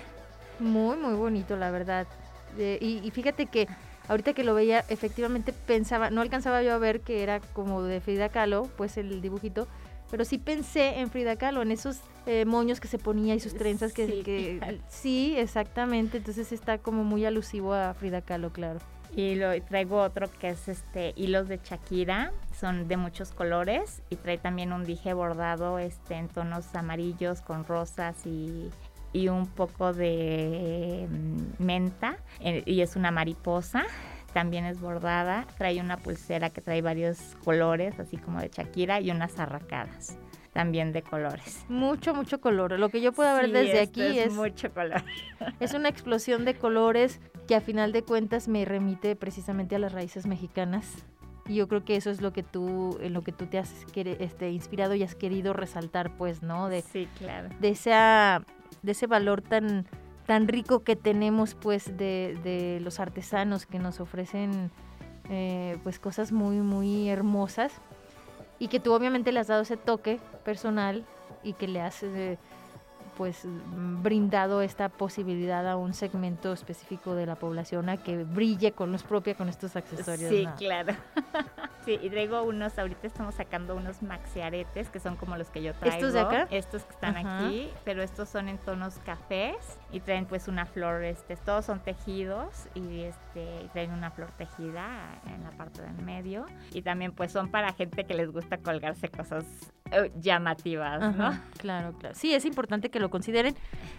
muy 0.60 0.96
muy 0.96 1.14
bonito 1.14 1.56
la 1.56 1.70
verdad 1.70 2.06
eh, 2.56 2.78
y, 2.80 3.00
y 3.04 3.10
fíjate 3.10 3.46
que 3.46 3.66
ahorita 4.08 4.32
que 4.32 4.44
lo 4.44 4.54
veía 4.54 4.84
efectivamente 4.88 5.52
pensaba 5.52 6.10
no 6.10 6.20
alcanzaba 6.20 6.62
yo 6.62 6.72
a 6.72 6.78
ver 6.78 7.00
que 7.00 7.22
era 7.22 7.40
como 7.40 7.82
de 7.82 8.00
Frida 8.00 8.28
Kahlo 8.28 8.68
pues 8.76 8.96
el 8.96 9.20
dibujito 9.20 9.66
pero 10.10 10.24
sí 10.24 10.38
pensé 10.38 11.00
en 11.00 11.10
Frida 11.10 11.34
Kahlo, 11.34 11.62
en 11.62 11.72
esos 11.72 11.98
eh, 12.26 12.44
moños 12.44 12.78
que 12.78 12.86
se 12.86 12.98
ponía 12.98 13.34
y 13.34 13.40
sus 13.40 13.54
trenzas 13.56 13.92
que 13.92 14.06
Sí, 14.06 14.22
que- 14.22 14.58
claro. 14.58 14.78
sí, 14.88 15.34
exactamente, 15.36 16.18
entonces 16.18 16.52
está 16.52 16.78
como 16.78 17.02
muy 17.02 17.24
alusivo 17.24 17.74
a 17.74 17.92
Frida 17.94 18.20
Kahlo, 18.22 18.52
claro. 18.52 18.78
Y 19.16 19.34
lo, 19.36 19.60
traigo 19.62 20.00
otro 20.02 20.30
que 20.30 20.50
es 20.50 20.68
este 20.68 21.14
hilos 21.16 21.48
de 21.48 21.58
Shakira, 21.64 22.32
son 22.56 22.86
de 22.86 22.96
muchos 22.96 23.32
colores 23.32 24.02
y 24.10 24.16
trae 24.16 24.38
también 24.38 24.72
un 24.72 24.84
dije 24.84 25.14
bordado 25.14 25.78
este 25.80 26.14
en 26.14 26.28
tonos 26.28 26.72
amarillos 26.76 27.40
con 27.40 27.64
rosas 27.64 28.14
y, 28.26 28.70
y 29.14 29.28
un 29.28 29.46
poco 29.46 29.94
de 29.94 31.08
mm, 31.08 31.62
menta 31.62 32.18
eh, 32.40 32.62
y 32.66 32.82
es 32.82 32.96
una 32.96 33.10
mariposa. 33.10 33.84
También 34.34 34.64
es 34.64 34.80
bordada, 34.80 35.46
trae 35.56 35.80
una 35.80 35.96
pulsera 35.96 36.50
que 36.50 36.60
trae 36.60 36.82
varios 36.82 37.18
colores, 37.44 37.98
así 38.00 38.16
como 38.16 38.40
de 38.40 38.50
Shakira, 38.52 39.00
y 39.00 39.12
unas 39.12 39.38
arracadas, 39.38 40.18
también 40.52 40.92
de 40.92 41.02
colores. 41.02 41.64
Mucho, 41.68 42.14
mucho 42.16 42.40
color. 42.40 42.76
Lo 42.76 42.88
que 42.88 43.00
yo 43.00 43.12
puedo 43.12 43.32
ver 43.36 43.46
Sí, 43.46 43.52
desde 43.52 43.82
esto 43.82 44.00
aquí 44.00 44.18
es, 44.18 44.32
mucho 44.32 44.74
color. 44.74 45.04
es 45.60 45.72
una 45.72 45.88
explosión 45.88 46.44
de 46.44 46.54
colores 46.54 47.20
que 47.46 47.54
a 47.54 47.60
final 47.60 47.92
de 47.92 48.02
cuentas 48.02 48.48
me 48.48 48.64
remite 48.64 49.14
precisamente 49.14 49.76
a 49.76 49.78
las 49.78 49.92
raíces 49.92 50.26
mexicanas. 50.26 51.04
Y 51.46 51.56
yo 51.56 51.68
creo 51.68 51.84
que 51.84 51.94
eso 51.94 52.10
es 52.10 52.20
lo 52.20 52.32
que 52.32 52.42
tú, 52.42 52.98
en 53.02 53.12
lo 53.12 53.22
que 53.22 53.30
tú 53.30 53.46
te 53.46 53.58
has 53.58 53.72
este, 53.94 54.50
inspirado 54.50 54.94
y 54.94 55.02
has 55.02 55.14
querido 55.14 55.52
resaltar, 55.52 56.16
pues, 56.16 56.42
¿no? 56.42 56.68
De, 56.68 56.80
sí, 56.82 57.06
claro. 57.18 57.50
de, 57.60 57.68
esa, 57.68 58.44
de 58.84 58.92
ese 58.92 59.06
valor 59.06 59.42
tan, 59.42 59.86
tan 60.26 60.48
rico 60.48 60.84
que 60.84 60.96
tenemos 60.96 61.54
pues 61.54 61.96
de, 61.96 62.38
de 62.44 62.80
los 62.80 63.00
artesanos 63.00 63.66
que 63.66 63.78
nos 63.78 64.00
ofrecen 64.00 64.70
eh, 65.30 65.78
pues 65.82 65.98
cosas 65.98 66.32
muy 66.32 66.56
muy 66.56 67.08
hermosas 67.08 67.72
y 68.58 68.68
que 68.68 68.78
tú 68.78 68.92
obviamente 68.92 69.32
le 69.32 69.40
has 69.40 69.46
dado 69.46 69.62
ese 69.62 69.76
toque 69.76 70.20
personal 70.44 71.04
y 71.42 71.54
que 71.54 71.66
le 71.66 71.80
has 71.80 72.02
eh, 72.02 72.38
pues 73.16 73.42
brindado 74.02 74.60
esta 74.62 74.88
posibilidad 74.88 75.68
a 75.68 75.76
un 75.76 75.94
segmento 75.94 76.52
específico 76.52 77.14
de 77.14 77.26
la 77.26 77.36
población 77.36 77.88
a 77.88 77.96
que 77.96 78.24
brille 78.24 78.72
con 78.72 78.92
luz 78.92 79.02
propia 79.02 79.34
con 79.34 79.48
estos 79.48 79.76
accesorios. 79.76 80.30
Sí, 80.30 80.44
¿no? 80.44 80.54
claro. 80.56 80.94
sí, 81.84 81.98
y 82.02 82.10
traigo 82.10 82.42
unos, 82.42 82.78
ahorita 82.78 83.06
estamos 83.06 83.34
sacando 83.34 83.74
unos 83.76 84.02
maxi 84.02 84.40
aretes 84.40 84.88
que 84.88 85.00
son 85.00 85.16
como 85.16 85.36
los 85.36 85.50
que 85.50 85.62
yo 85.62 85.74
traigo. 85.74 85.96
¿Estos 85.96 86.12
de 86.12 86.20
acá? 86.20 86.48
Estos 86.50 86.84
que 86.84 86.92
están 86.92 87.16
Ajá. 87.16 87.46
aquí, 87.46 87.70
pero 87.84 88.02
estos 88.02 88.28
son 88.28 88.48
en 88.48 88.58
tonos 88.58 88.98
cafés 89.04 89.78
y 89.92 90.00
traen 90.00 90.26
pues 90.26 90.48
una 90.48 90.66
flor, 90.66 91.04
este, 91.04 91.36
todos 91.36 91.64
son 91.64 91.80
tejidos 91.80 92.68
y 92.74 93.02
este 93.02 93.68
traen 93.72 93.92
una 93.92 94.10
flor 94.10 94.30
tejida 94.32 95.20
en 95.26 95.42
la 95.44 95.50
parte 95.50 95.82
del 95.82 96.02
medio 96.04 96.46
y 96.72 96.82
también 96.82 97.12
pues 97.12 97.32
son 97.32 97.50
para 97.50 97.72
gente 97.72 98.04
que 98.04 98.14
les 98.14 98.30
gusta 98.30 98.58
colgarse 98.58 99.08
cosas 99.08 99.44
llamativas, 100.20 101.00
¿no? 101.16 101.38
Claro, 101.58 101.92
claro. 101.98 102.14
Sí, 102.14 102.34
es 102.34 102.44
importante 102.44 102.90
que 102.90 103.00
lo 103.00 103.10
consideren, 103.10 103.54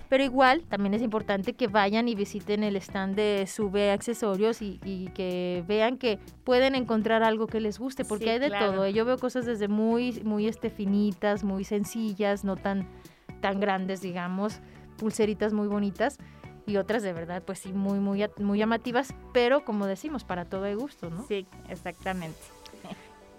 pero 0.09 0.23
igual 0.23 0.63
también 0.69 0.93
es 0.93 1.01
importante 1.01 1.53
que 1.53 1.67
vayan 1.67 2.07
y 2.07 2.15
visiten 2.15 2.63
el 2.63 2.75
stand 2.77 3.15
de 3.15 3.45
Sube 3.47 3.91
Accesorios 3.91 4.61
y, 4.61 4.79
y 4.83 5.07
que 5.09 5.63
vean 5.67 5.97
que 5.97 6.19
pueden 6.43 6.75
encontrar 6.75 7.23
algo 7.23 7.47
que 7.47 7.59
les 7.59 7.79
guste, 7.79 8.05
porque 8.05 8.25
Sí, 8.25 8.29
hay 8.31 8.39
de 8.39 8.47
claro. 8.47 8.71
todo. 8.71 8.85
¿eh? 8.85 8.93
Yo 8.93 9.05
veo 9.05 9.17
cosas 9.17 9.45
desde 9.45 9.67
muy, 9.67 10.21
muy 10.23 10.47
este, 10.47 10.69
finitas, 10.69 11.43
muy 11.43 11.63
sencillas, 11.63 12.43
no 12.43 12.55
tan, 12.55 12.87
tan 13.41 13.59
grandes, 13.59 14.01
digamos, 14.01 14.59
pulseritas 14.97 15.53
muy 15.53 15.67
bonitas. 15.67 16.17
Y 16.67 16.77
otras 16.77 17.03
de 17.03 17.13
verdad, 17.13 17.43
pues 17.45 17.59
sí, 17.59 17.71
muy, 17.73 17.99
muy, 17.99 18.25
muy 18.39 18.57
llamativas, 18.57 19.13
pero 19.33 19.63
como 19.63 19.85
decimos, 19.85 20.23
para 20.23 20.45
todo 20.45 20.63
hay 20.63 20.73
gusto, 20.73 21.11
¿no? 21.11 21.23
Sí, 21.27 21.45
exactamente. 21.69 22.39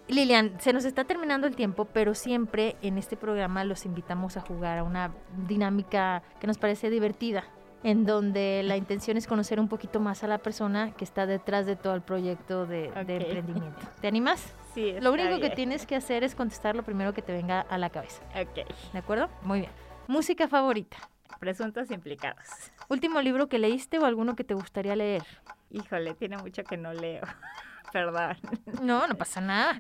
Lilian, 0.09 0.61
se 0.61 0.73
nos 0.73 0.85
está 0.85 1.05
terminando 1.05 1.47
el 1.47 1.57
tiempo, 1.57 1.85
pero 1.87 2.15
siempre 2.15 2.77
en 2.83 2.97
este 2.97 3.17
programa 3.17 3.65
los 3.65 3.85
invitamos 3.87 4.37
a 4.37 4.41
jugar 4.41 4.79
a 4.79 4.85
una 4.85 5.11
dinámica 5.49 6.23
que 6.41 6.47
nos 6.47 6.59
parece 6.59 6.91
divertida, 6.91 7.43
en 7.83 8.07
donde 8.07 8.63
la 8.65 8.77
intención 8.77 9.17
es 9.17 9.27
conocer 9.27 9.59
un 9.59 9.69
poquito 9.69 9.99
más 9.99 10.23
a 10.23 10.29
la 10.29 10.39
persona 10.39 10.93
que 10.93 11.03
está 11.05 11.27
detrás 11.27 11.67
de 11.67 11.75
todo 11.75 11.95
el 11.95 12.03
proyecto 12.03 12.67
de, 12.67 12.83
de 12.83 13.17
Ok. 13.17 13.23
emprendimiento. 13.23 13.79
¿Te 14.01 14.07
animas? 14.07 14.55
Sí, 14.75 14.95
Lo 15.01 15.13
único 15.13 15.35
que 15.37 15.41
bien. 15.41 15.55
tienes 15.55 15.87
que 15.87 15.97
hacer 15.97 16.23
es 16.23 16.37
contestar 16.37 16.77
lo 16.77 16.85
primero 16.85 17.13
que 17.13 17.23
te 17.23 17.33
venga 17.33 17.61
a 17.63 17.77
la 17.77 17.91
cabeza, 17.91 18.23
Ok, 18.41 18.65
¿de 18.93 18.99
acuerdo? 18.99 19.29
Muy 19.43 19.61
bien. 19.61 19.73
Música 20.07 20.47
favorita. 20.47 20.99
presuntos 21.41 21.91
implicados. 21.91 22.45
Último 22.89 23.21
libro 23.21 23.49
que 23.49 23.59
leíste 23.59 23.99
o 23.99 24.05
alguno 24.05 24.37
que 24.37 24.45
te 24.45 24.55
gustaría 24.55 24.95
leer. 24.95 25.25
Híjole, 25.71 26.15
tiene 26.15 26.37
mucho 26.39 26.63
que 26.63 26.77
no 26.77 26.93
leo. 26.93 27.23
Perdón. 27.97 28.37
No, 28.83 29.07
no 29.07 29.15
pasa 29.15 29.41
nada. 29.41 29.79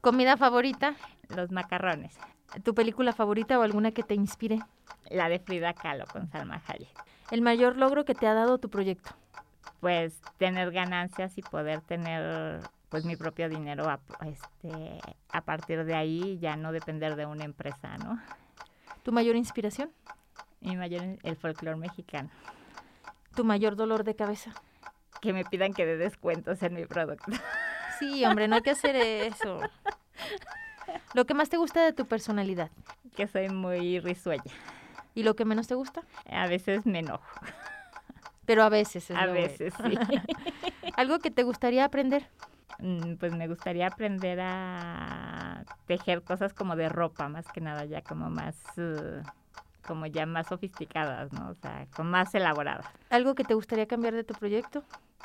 Comida 0.00 0.36
favorita, 0.36 0.96
Los 1.28 1.52
macarrones. 1.52 2.18
tu 2.64 2.74
película 2.74 3.12
favorita 3.12 3.56
o 3.60 3.62
alguna 3.62 3.92
que 3.92 4.02
te 4.02 4.14
inspire. 4.14 4.58
La 5.08 5.28
de 5.28 5.38
Frida 5.38 5.72
Kahlo 5.72 6.04
con 6.12 6.28
Salma 6.32 6.60
Hayek. 6.66 6.88
El 7.30 7.42
mayor 7.42 7.76
logro 7.76 8.04
que 8.04 8.16
te 8.16 8.26
ha 8.26 8.34
dado 8.34 8.58
tu 8.58 8.70
proyecto. 8.70 9.10
Pues 9.78 10.20
tener 10.36 10.72
ganancias 10.72 11.38
y 11.38 11.42
poder 11.42 11.80
tener 11.82 12.58
pues 12.88 13.04
mi 13.04 13.14
propio 13.14 13.48
dinero 13.48 13.88
a, 13.88 14.00
este, 14.26 14.98
a 15.30 15.40
partir 15.42 15.84
de 15.84 15.94
ahí 15.94 16.38
ya 16.40 16.56
no 16.56 16.72
depender 16.72 17.14
de 17.14 17.26
una 17.26 17.44
empresa, 17.44 17.96
¿no? 17.98 18.20
Tu 19.04 19.12
mayor 19.12 19.36
inspiración. 19.36 19.92
Mi 20.60 20.74
mayor 20.76 21.18
el 21.22 21.36
folclore 21.36 21.76
mexicano. 21.76 22.30
Tu 23.36 23.44
mayor 23.44 23.76
dolor 23.76 24.02
de 24.02 24.16
cabeza. 24.16 24.50
Que 25.24 25.32
me 25.32 25.44
pidan 25.46 25.72
que 25.72 25.86
dé 25.86 25.96
descuentos 25.96 26.62
en 26.62 26.74
mi 26.74 26.84
producto. 26.86 27.24
Sí, 28.00 28.24
hombre, 28.24 28.48
no 28.48 28.56
hay 28.56 28.62
que 28.62 28.70
hacer 28.72 28.96
eso. 28.96 29.60
Lo 31.14 31.24
que 31.26 31.32
más 31.32 31.48
te 31.48 31.56
gusta 31.56 31.82
de 31.84 31.92
tu 31.92 32.06
personalidad 32.06 32.70
que 33.16 33.28
soy 33.28 33.48
muy 33.48 34.00
risueña. 34.00 34.42
y 35.14 35.22
lo 35.22 35.36
que 35.36 35.44
menos 35.44 35.68
te 35.68 35.76
gusta, 35.76 36.02
A 36.28 36.48
veces 36.48 36.84
me 36.86 36.98
enojo. 36.98 37.24
pero 38.46 38.64
a 38.64 38.68
veces 38.68 39.08
es 39.10 39.16
A 39.16 39.26
bueno. 39.26 39.34
veces 39.34 39.72
sí. 39.76 39.96
Algo 40.96 41.20
que 41.20 41.30
te 41.30 41.44
gustaría 41.44 41.84
aprender. 41.84 42.26
Mm, 42.80 43.14
Pues 43.14 43.32
me 43.32 43.46
gustaría 43.46 43.86
aprender 43.86 44.40
a 44.42 45.64
tejer 45.86 46.22
cosas 46.24 46.52
como 46.52 46.74
de 46.74 46.88
ropa, 46.88 47.28
más 47.28 47.46
que 47.46 47.60
nada, 47.60 47.84
ya 47.84 48.02
como 48.02 48.28
más, 48.28 48.56
eh, 48.76 49.22
como 49.86 50.06
ya 50.06 50.26
más 50.26 50.48
sofisticadas, 50.48 51.32
¿no? 51.32 51.50
O 51.50 51.54
sea, 51.54 51.86
como 51.94 52.10
más 52.10 52.34
elaboradas. 52.34 52.86
Algo 53.10 53.34
que 53.34 53.44
te 53.44 53.54
gustaría 53.54 53.86
cambiar 53.86 54.14
de 54.14 54.24
tu 54.24 54.34
proyecto. 54.34 54.82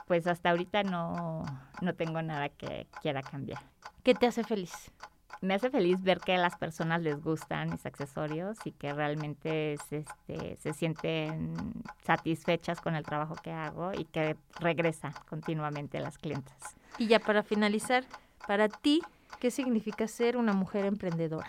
Pues 0.08 0.28
hasta 0.28 0.50
ahorita 0.50 0.84
no, 0.84 1.43
no 1.82 1.93
tengo 1.95 2.22
nada 2.22 2.50
que 2.50 2.88
quiera 3.02 3.22
cambiar. 3.22 3.62
¿Qué 4.04 4.13
te 4.13 4.28
hace 4.28 4.43
feliz? 4.43 4.91
Me 5.41 5.54
hace 5.54 5.69
feliz 5.69 6.04
ver 6.04 6.19
que 6.19 6.34
a 6.34 6.38
las 6.38 6.58
personas 6.58 7.02
les 7.02 7.22
gustan 7.24 7.69
mis 7.69 7.86
accesorios 7.86 8.58
y 8.65 8.72
que 8.72 8.91
realmente 8.91 9.78
se, 9.88 10.00
este, 10.00 10.58
se 10.58 10.74
sienten 10.74 11.56
satisfechas 12.04 12.82
con 12.82 12.95
el 12.95 13.04
trabajo 13.04 13.36
que 13.36 13.52
hago 13.52 13.93
y 13.93 14.04
que 14.04 14.36
regresan 14.60 15.13
continuamente 15.30 16.00
las 16.02 16.17
clientas. 16.17 16.76
Y 16.98 17.08
ya 17.08 17.19
para 17.19 17.43
finalizar, 17.43 18.04
para 18.48 18.67
ti, 18.67 19.02
¿qué 19.39 19.50
significa 19.50 20.08
ser 20.10 20.36
una 20.36 20.52
mujer 20.52 20.86
emprendedora? 20.86 21.48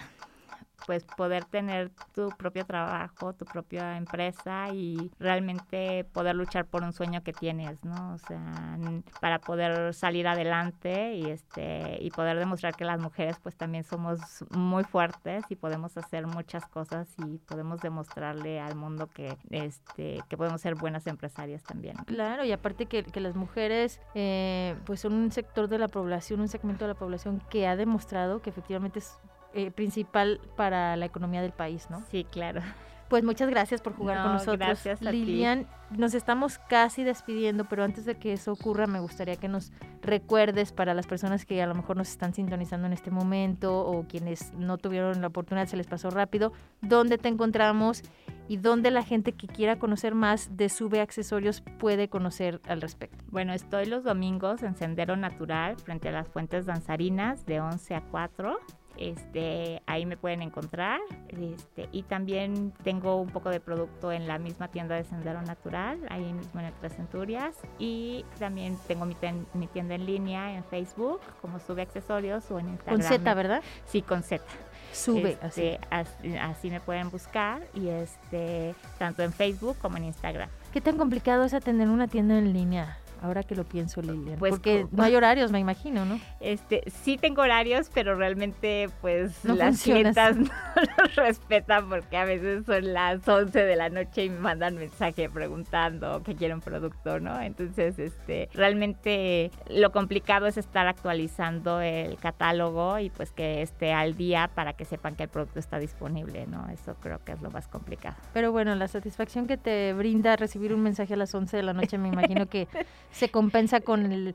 Pues 0.87 1.05
poder 1.05 1.45
tener 1.45 1.91
tu 2.15 2.29
propio 2.31 2.65
trabajo, 2.65 3.33
tu 3.33 3.45
propia 3.45 3.97
empresa 3.97 4.71
y 4.71 5.11
realmente 5.19 6.05
poder 6.13 6.37
luchar 6.37 6.67
por 6.67 6.83
un 6.83 6.93
sueño 6.93 7.23
que 7.23 7.33
tienes, 7.33 7.85
¿no? 7.85 8.15
O 8.15 8.19
sea, 8.19 8.79
para 9.21 9.39
poder 9.39 9.95
salir 9.95 10.27
adelante 10.27 11.15
y 11.15 11.27
este 11.31 11.99
y 12.01 12.11
poder 12.11 12.39
demostrar 12.39 12.75
que 12.75 12.85
las 12.85 12.99
mujeres 12.99 13.39
pues 13.43 13.57
también 13.57 13.85
somos 13.85 14.21
muy 14.51 14.85
fuertes 14.85 15.45
y 15.49 15.57
podemos 15.57 15.97
hacer 15.97 16.27
muchas 16.27 16.67
cosas 16.67 17.09
y 17.19 17.39
podemos 17.39 17.81
demostrarle 17.81 18.61
al 18.61 18.75
mundo 18.75 19.09
que 19.09 19.37
este 19.51 20.21
que 20.29 20.37
podemos 20.37 20.61
ser 20.61 20.75
buenas 20.75 21.07
empresarias 21.07 21.63
también. 21.63 21.97
Claro, 22.07 22.45
y 22.45 22.53
aparte 22.53 22.87
que, 22.87 23.03
que 23.05 23.21
las 23.21 23.37
mujeres 23.37 24.01
eh, 24.15 24.77
pues 24.87 25.01
son 25.01 25.15
un 25.15 25.31
sector 25.31 25.69
de 25.69 25.79
la 25.79 25.89
población, 25.89 26.41
un 26.41 26.49
segmento 26.49 26.85
de 26.85 26.95
la 26.95 26.99
población 26.99 27.43
que 27.51 27.67
ha 27.67 27.77
demostrado 27.77 28.41
que 28.41 28.51
efectivamente 28.51 29.01
es 29.01 29.19
eh, 29.55 29.71
principal 29.71 30.41
para 30.57 30.97
la 30.97 31.07
economía 31.07 31.43
del 31.43 31.53
país, 31.53 31.89
¿no? 31.91 32.03
Sí, 32.11 32.25
claro. 32.25 32.63
Pues 33.11 33.25
muchas 33.25 33.51
gracias 33.51 33.83
por 33.83 33.97
jugar 33.97 34.23
con 34.23 34.35
nosotros. 34.35 34.57
Gracias 34.61 35.03
a 35.03 35.11
Lilian, 35.11 35.67
nos 35.91 36.15
estamos 36.15 36.61
casi 36.69 37.03
despidiendo, 37.03 37.65
pero 37.65 37.83
antes 37.83 38.05
de 38.05 38.15
que 38.15 38.33
eso 38.33 38.53
ocurra, 38.53 38.87
me 38.87 39.01
gustaría 39.01 39.35
que 39.35 39.49
nos 39.49 39.73
recuerdes 40.01 40.71
para 40.71 40.95
las 40.95 41.09
personas 41.09 41.45
que 41.45 41.61
a 41.61 41.67
lo 41.67 41.75
mejor 41.75 41.97
nos 41.97 42.09
están 42.09 42.35
sintonizando 42.35 42.87
en 42.87 42.93
este 42.93 43.11
momento 43.11 43.81
o 43.81 44.05
quienes 44.07 44.55
no 44.55 44.79
tuvieron 44.79 45.21
la 45.21 45.27
oportunidad, 45.27 45.67
se 45.67 45.77
les 45.77 45.89
pasó 45.89 46.11
rápido, 46.11 46.53
dónde 46.83 47.19
te 47.19 47.27
encontramos 47.27 48.05
y 48.47 48.59
dónde 48.59 48.93
la 48.93 49.03
gente 49.03 49.33
que 49.33 49.49
quiera 49.49 49.81
conocer 49.81 50.15
más 50.15 50.57
de 50.57 50.69
Sube 50.69 51.01
Accesorios 51.01 51.63
puede 51.81 52.09
conocer 52.09 52.61
al 52.69 52.81
respecto. 52.81 53.25
Bueno, 53.29 53.53
estoy 53.55 53.87
los 53.87 54.05
domingos 54.05 54.63
en 54.63 54.77
Sendero 54.77 55.17
Natural 55.17 55.77
frente 55.79 56.11
a 56.11 56.13
las 56.13 56.29
fuentes 56.29 56.65
danzarinas 56.65 57.45
de 57.45 57.61
11 57.61 57.97
a 57.97 58.03
4 58.03 58.57
este, 59.01 59.83
ahí 59.87 60.07
me 60.07 60.17
pueden 60.17 60.43
encontrar. 60.43 61.01
Este, 61.29 61.89
y 61.91 62.03
también 62.05 62.73
tengo 62.85 63.17
un 63.17 63.31
poco 63.31 63.51
de 63.51 63.59
producto 63.59 64.13
en 64.13 64.29
la 64.29 64.39
misma 64.39 64.69
tienda 64.69 64.95
de 64.95 65.05
Sendero 65.05 65.43
Natural, 65.43 65.99
ahí 66.11 66.33
mismo 66.33 66.61
en 66.61 66.67
el 66.67 66.73
Tres 66.75 66.95
Centurias. 66.95 67.57
Y 67.79 68.25
también 68.39 68.79
tengo 68.87 69.07
mi, 69.07 69.17
mi 69.55 69.67
tienda 69.67 69.95
en 69.95 70.07
línea 70.07 70.55
en 70.55 70.65
Facebook, 70.65 71.21
como 71.41 71.59
Sube 71.59 71.83
Accesorios, 71.83 72.51
o 72.51 72.59
en 72.59 72.69
Instagram. 72.69 73.01
Con 73.01 73.09
Z, 73.09 73.35
¿verdad? 73.35 73.63
Sí, 73.87 74.03
con 74.03 74.23
Z. 74.23 74.45
Sube, 74.93 75.39
este, 75.43 75.81
así. 75.91 76.37
así. 76.37 76.71
me 76.71 76.81
pueden 76.81 77.11
buscar 77.11 77.63
y 77.75 77.89
este 77.89 78.75
tanto 78.99 79.23
en 79.23 79.33
Facebook 79.33 79.77
como 79.81 79.97
en 79.97 80.05
Instagram. 80.05 80.49
¿Qué 80.73 80.81
tan 80.81 80.97
complicado 80.97 81.45
es 81.45 81.55
atender 81.55 81.89
una 81.89 82.09
tienda 82.09 82.39
en 82.39 82.53
línea? 82.53 82.99
Ahora 83.23 83.43
que 83.43 83.55
lo 83.55 83.65
pienso, 83.65 84.01
Lilian. 84.01 84.39
Pues, 84.39 84.53
Porque 84.53 84.87
no 84.91 85.03
hay 85.03 85.15
horarios, 85.17 85.53
me 85.53 85.59
imagino, 85.59 86.05
¿no? 86.05 86.19
Este, 86.41 86.83
sí 87.03 87.19
tengo 87.19 87.43
horarios, 87.43 87.91
pero 87.93 88.15
realmente, 88.15 88.89
pues, 89.01 89.45
las 89.45 89.83
clientas 89.83 90.37
no 90.37 90.51
los 90.97 91.17
respetan 91.17 91.89
porque 91.89 92.17
a 92.17 92.25
veces 92.25 92.65
son 92.65 92.93
las 92.93 93.27
11 93.27 93.59
de 93.59 93.77
la 93.77 93.89
noche 93.91 94.25
y 94.25 94.31
me 94.31 94.39
mandan 94.39 94.77
mensaje 94.77 95.29
preguntando 95.29 96.23
que 96.23 96.35
quieren 96.35 96.61
producto, 96.61 97.21
¿no? 97.21 97.41
Entonces, 97.41 97.99
este, 97.99 98.49
realmente 98.55 99.51
lo 99.69 99.93
complicado 99.93 100.47
es 100.47 100.57
estar 100.57 100.87
actualizando 100.87 101.81
el 101.81 102.17
catálogo 102.17 102.99
y 102.99 103.11
pues 103.11 103.33
que 103.33 103.63
esté 103.63 103.93
al 103.93 104.17
día 104.17 104.51
para 104.55 104.73
que 104.73 104.85
sepan 104.85 105.15
que 105.15 105.25
el 105.25 105.29
producto 105.29 105.59
está 105.59 105.79
disponible, 105.79 106.47
¿no? 106.47 106.69
Eso 106.71 106.95
creo 107.01 107.23
que 107.25 107.33
es 107.33 107.43
lo 107.43 107.51
más 107.51 107.69
complicado. 107.69 108.17
Pero 108.33 108.53
bueno, 108.53 108.75
la 108.75 108.89
satisfacción 108.89 109.47
que 109.47 109.57
te 109.57 109.93
brinda 109.93 110.37
recibir 110.37 110.73
un 110.73 110.83
mensaje 110.83 111.15
a 111.15 111.17
las 111.17 111.35
11 111.35 111.57
de 111.57 111.63
la 111.63 111.73
noche, 111.73 111.99
me 111.99 112.09
imagino 112.09 112.47
que 112.47 112.69
se 113.11 113.29
compensa 113.29 113.81
con 113.81 114.13
el, 114.13 114.35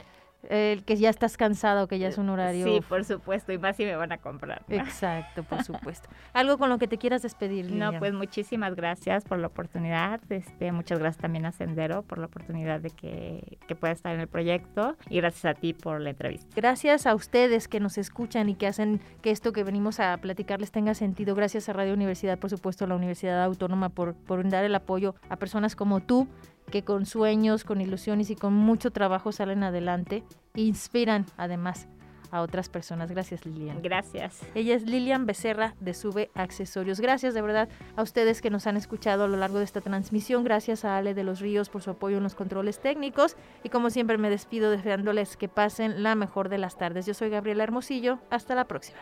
el 0.49 0.83
que 0.83 0.95
ya 0.95 1.09
estás 1.09 1.37
cansado, 1.37 1.87
que 1.87 1.99
ya 1.99 2.07
es 2.07 2.17
un 2.17 2.29
horario. 2.29 2.65
Sí, 2.65 2.81
por 2.87 3.03
supuesto, 3.03 3.51
y 3.51 3.57
más 3.57 3.75
si 3.75 3.85
me 3.85 3.95
van 3.95 4.11
a 4.11 4.17
comprar. 4.17 4.63
Exacto, 4.69 5.43
por 5.43 5.63
supuesto. 5.63 6.09
Algo 6.33 6.57
con 6.57 6.69
lo 6.69 6.77
que 6.77 6.87
te 6.87 6.97
quieras 6.97 7.21
despedir. 7.21 7.71
No, 7.71 7.97
pues 7.99 8.13
muchísimas 8.13 8.75
gracias 8.75 9.23
por 9.23 9.39
la 9.39 9.47
oportunidad. 9.47 10.19
Este, 10.29 10.71
muchas 10.71 10.99
gracias 10.99 11.21
también 11.21 11.45
a 11.45 11.51
Sendero 11.51 12.03
por 12.03 12.17
la 12.17 12.27
oportunidad 12.27 12.79
de 12.79 12.89
que, 12.89 13.57
que 13.67 13.75
pueda 13.75 13.93
estar 13.93 14.13
en 14.13 14.21
el 14.21 14.27
proyecto 14.27 14.95
y 15.09 15.17
gracias 15.17 15.45
a 15.45 15.53
ti 15.59 15.73
por 15.73 16.01
la 16.01 16.11
entrevista. 16.11 16.47
Gracias 16.55 17.05
a 17.05 17.15
ustedes 17.15 17.67
que 17.67 17.79
nos 17.79 17.97
escuchan 17.97 18.49
y 18.49 18.55
que 18.55 18.67
hacen 18.67 19.01
que 19.21 19.31
esto 19.31 19.53
que 19.53 19.63
venimos 19.63 19.99
a 19.99 20.17
platicarles 20.17 20.71
tenga 20.71 20.93
sentido. 20.93 21.35
Gracias 21.35 21.69
a 21.69 21.73
Radio 21.73 21.93
Universidad, 21.93 22.37
por 22.37 22.49
supuesto, 22.49 22.85
a 22.85 22.87
la 22.87 22.95
Universidad 22.95 23.43
Autónoma 23.43 23.89
por, 23.89 24.15
por 24.15 24.47
dar 24.49 24.63
el 24.63 24.75
apoyo 24.75 25.15
a 25.29 25.37
personas 25.37 25.75
como 25.75 26.01
tú 26.01 26.27
que 26.69 26.83
con 26.83 27.05
sueños, 27.05 27.63
con 27.63 27.81
ilusiones 27.81 28.29
y 28.29 28.35
con 28.35 28.53
mucho 28.53 28.91
trabajo 28.91 29.31
salen 29.31 29.63
adelante 29.63 30.23
e 30.53 30.61
inspiran 30.61 31.25
además 31.37 31.87
a 32.31 32.41
otras 32.41 32.69
personas. 32.69 33.11
Gracias 33.11 33.45
Lilian. 33.45 33.81
Gracias. 33.81 34.41
Ella 34.55 34.75
es 34.75 34.83
Lilian 34.83 35.25
Becerra 35.25 35.75
de 35.79 35.93
Sube 35.93 36.31
Accesorios. 36.33 36.99
Gracias 36.99 37.33
de 37.33 37.41
verdad 37.41 37.69
a 37.95 38.01
ustedes 38.01 38.41
que 38.41 38.49
nos 38.49 38.67
han 38.67 38.77
escuchado 38.77 39.23
a 39.23 39.27
lo 39.27 39.37
largo 39.37 39.59
de 39.59 39.63
esta 39.63 39.81
transmisión. 39.81 40.43
Gracias 40.43 40.85
a 40.85 40.97
Ale 40.97 41.13
de 41.13 41.23
los 41.23 41.39
Ríos 41.39 41.69
por 41.69 41.81
su 41.81 41.91
apoyo 41.91 42.17
en 42.17 42.23
los 42.23 42.35
controles 42.35 42.79
técnicos. 42.79 43.35
Y 43.63 43.69
como 43.69 43.89
siempre 43.89 44.17
me 44.17 44.29
despido 44.29 44.69
deseándoles 44.69 45.37
que 45.37 45.47
pasen 45.47 46.03
la 46.03 46.15
mejor 46.15 46.49
de 46.49 46.57
las 46.57 46.77
tardes. 46.77 47.05
Yo 47.05 47.13
soy 47.13 47.29
Gabriela 47.29 47.63
Hermosillo. 47.63 48.19
Hasta 48.29 48.55
la 48.55 48.65
próxima. 48.65 48.99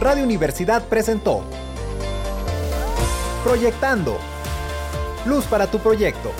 Radio 0.00 0.24
Universidad 0.24 0.86
presentó 0.88 1.44
Proyectando. 3.44 4.18
Luz 5.26 5.44
para 5.44 5.66
tu 5.66 5.78
proyecto. 5.78 6.32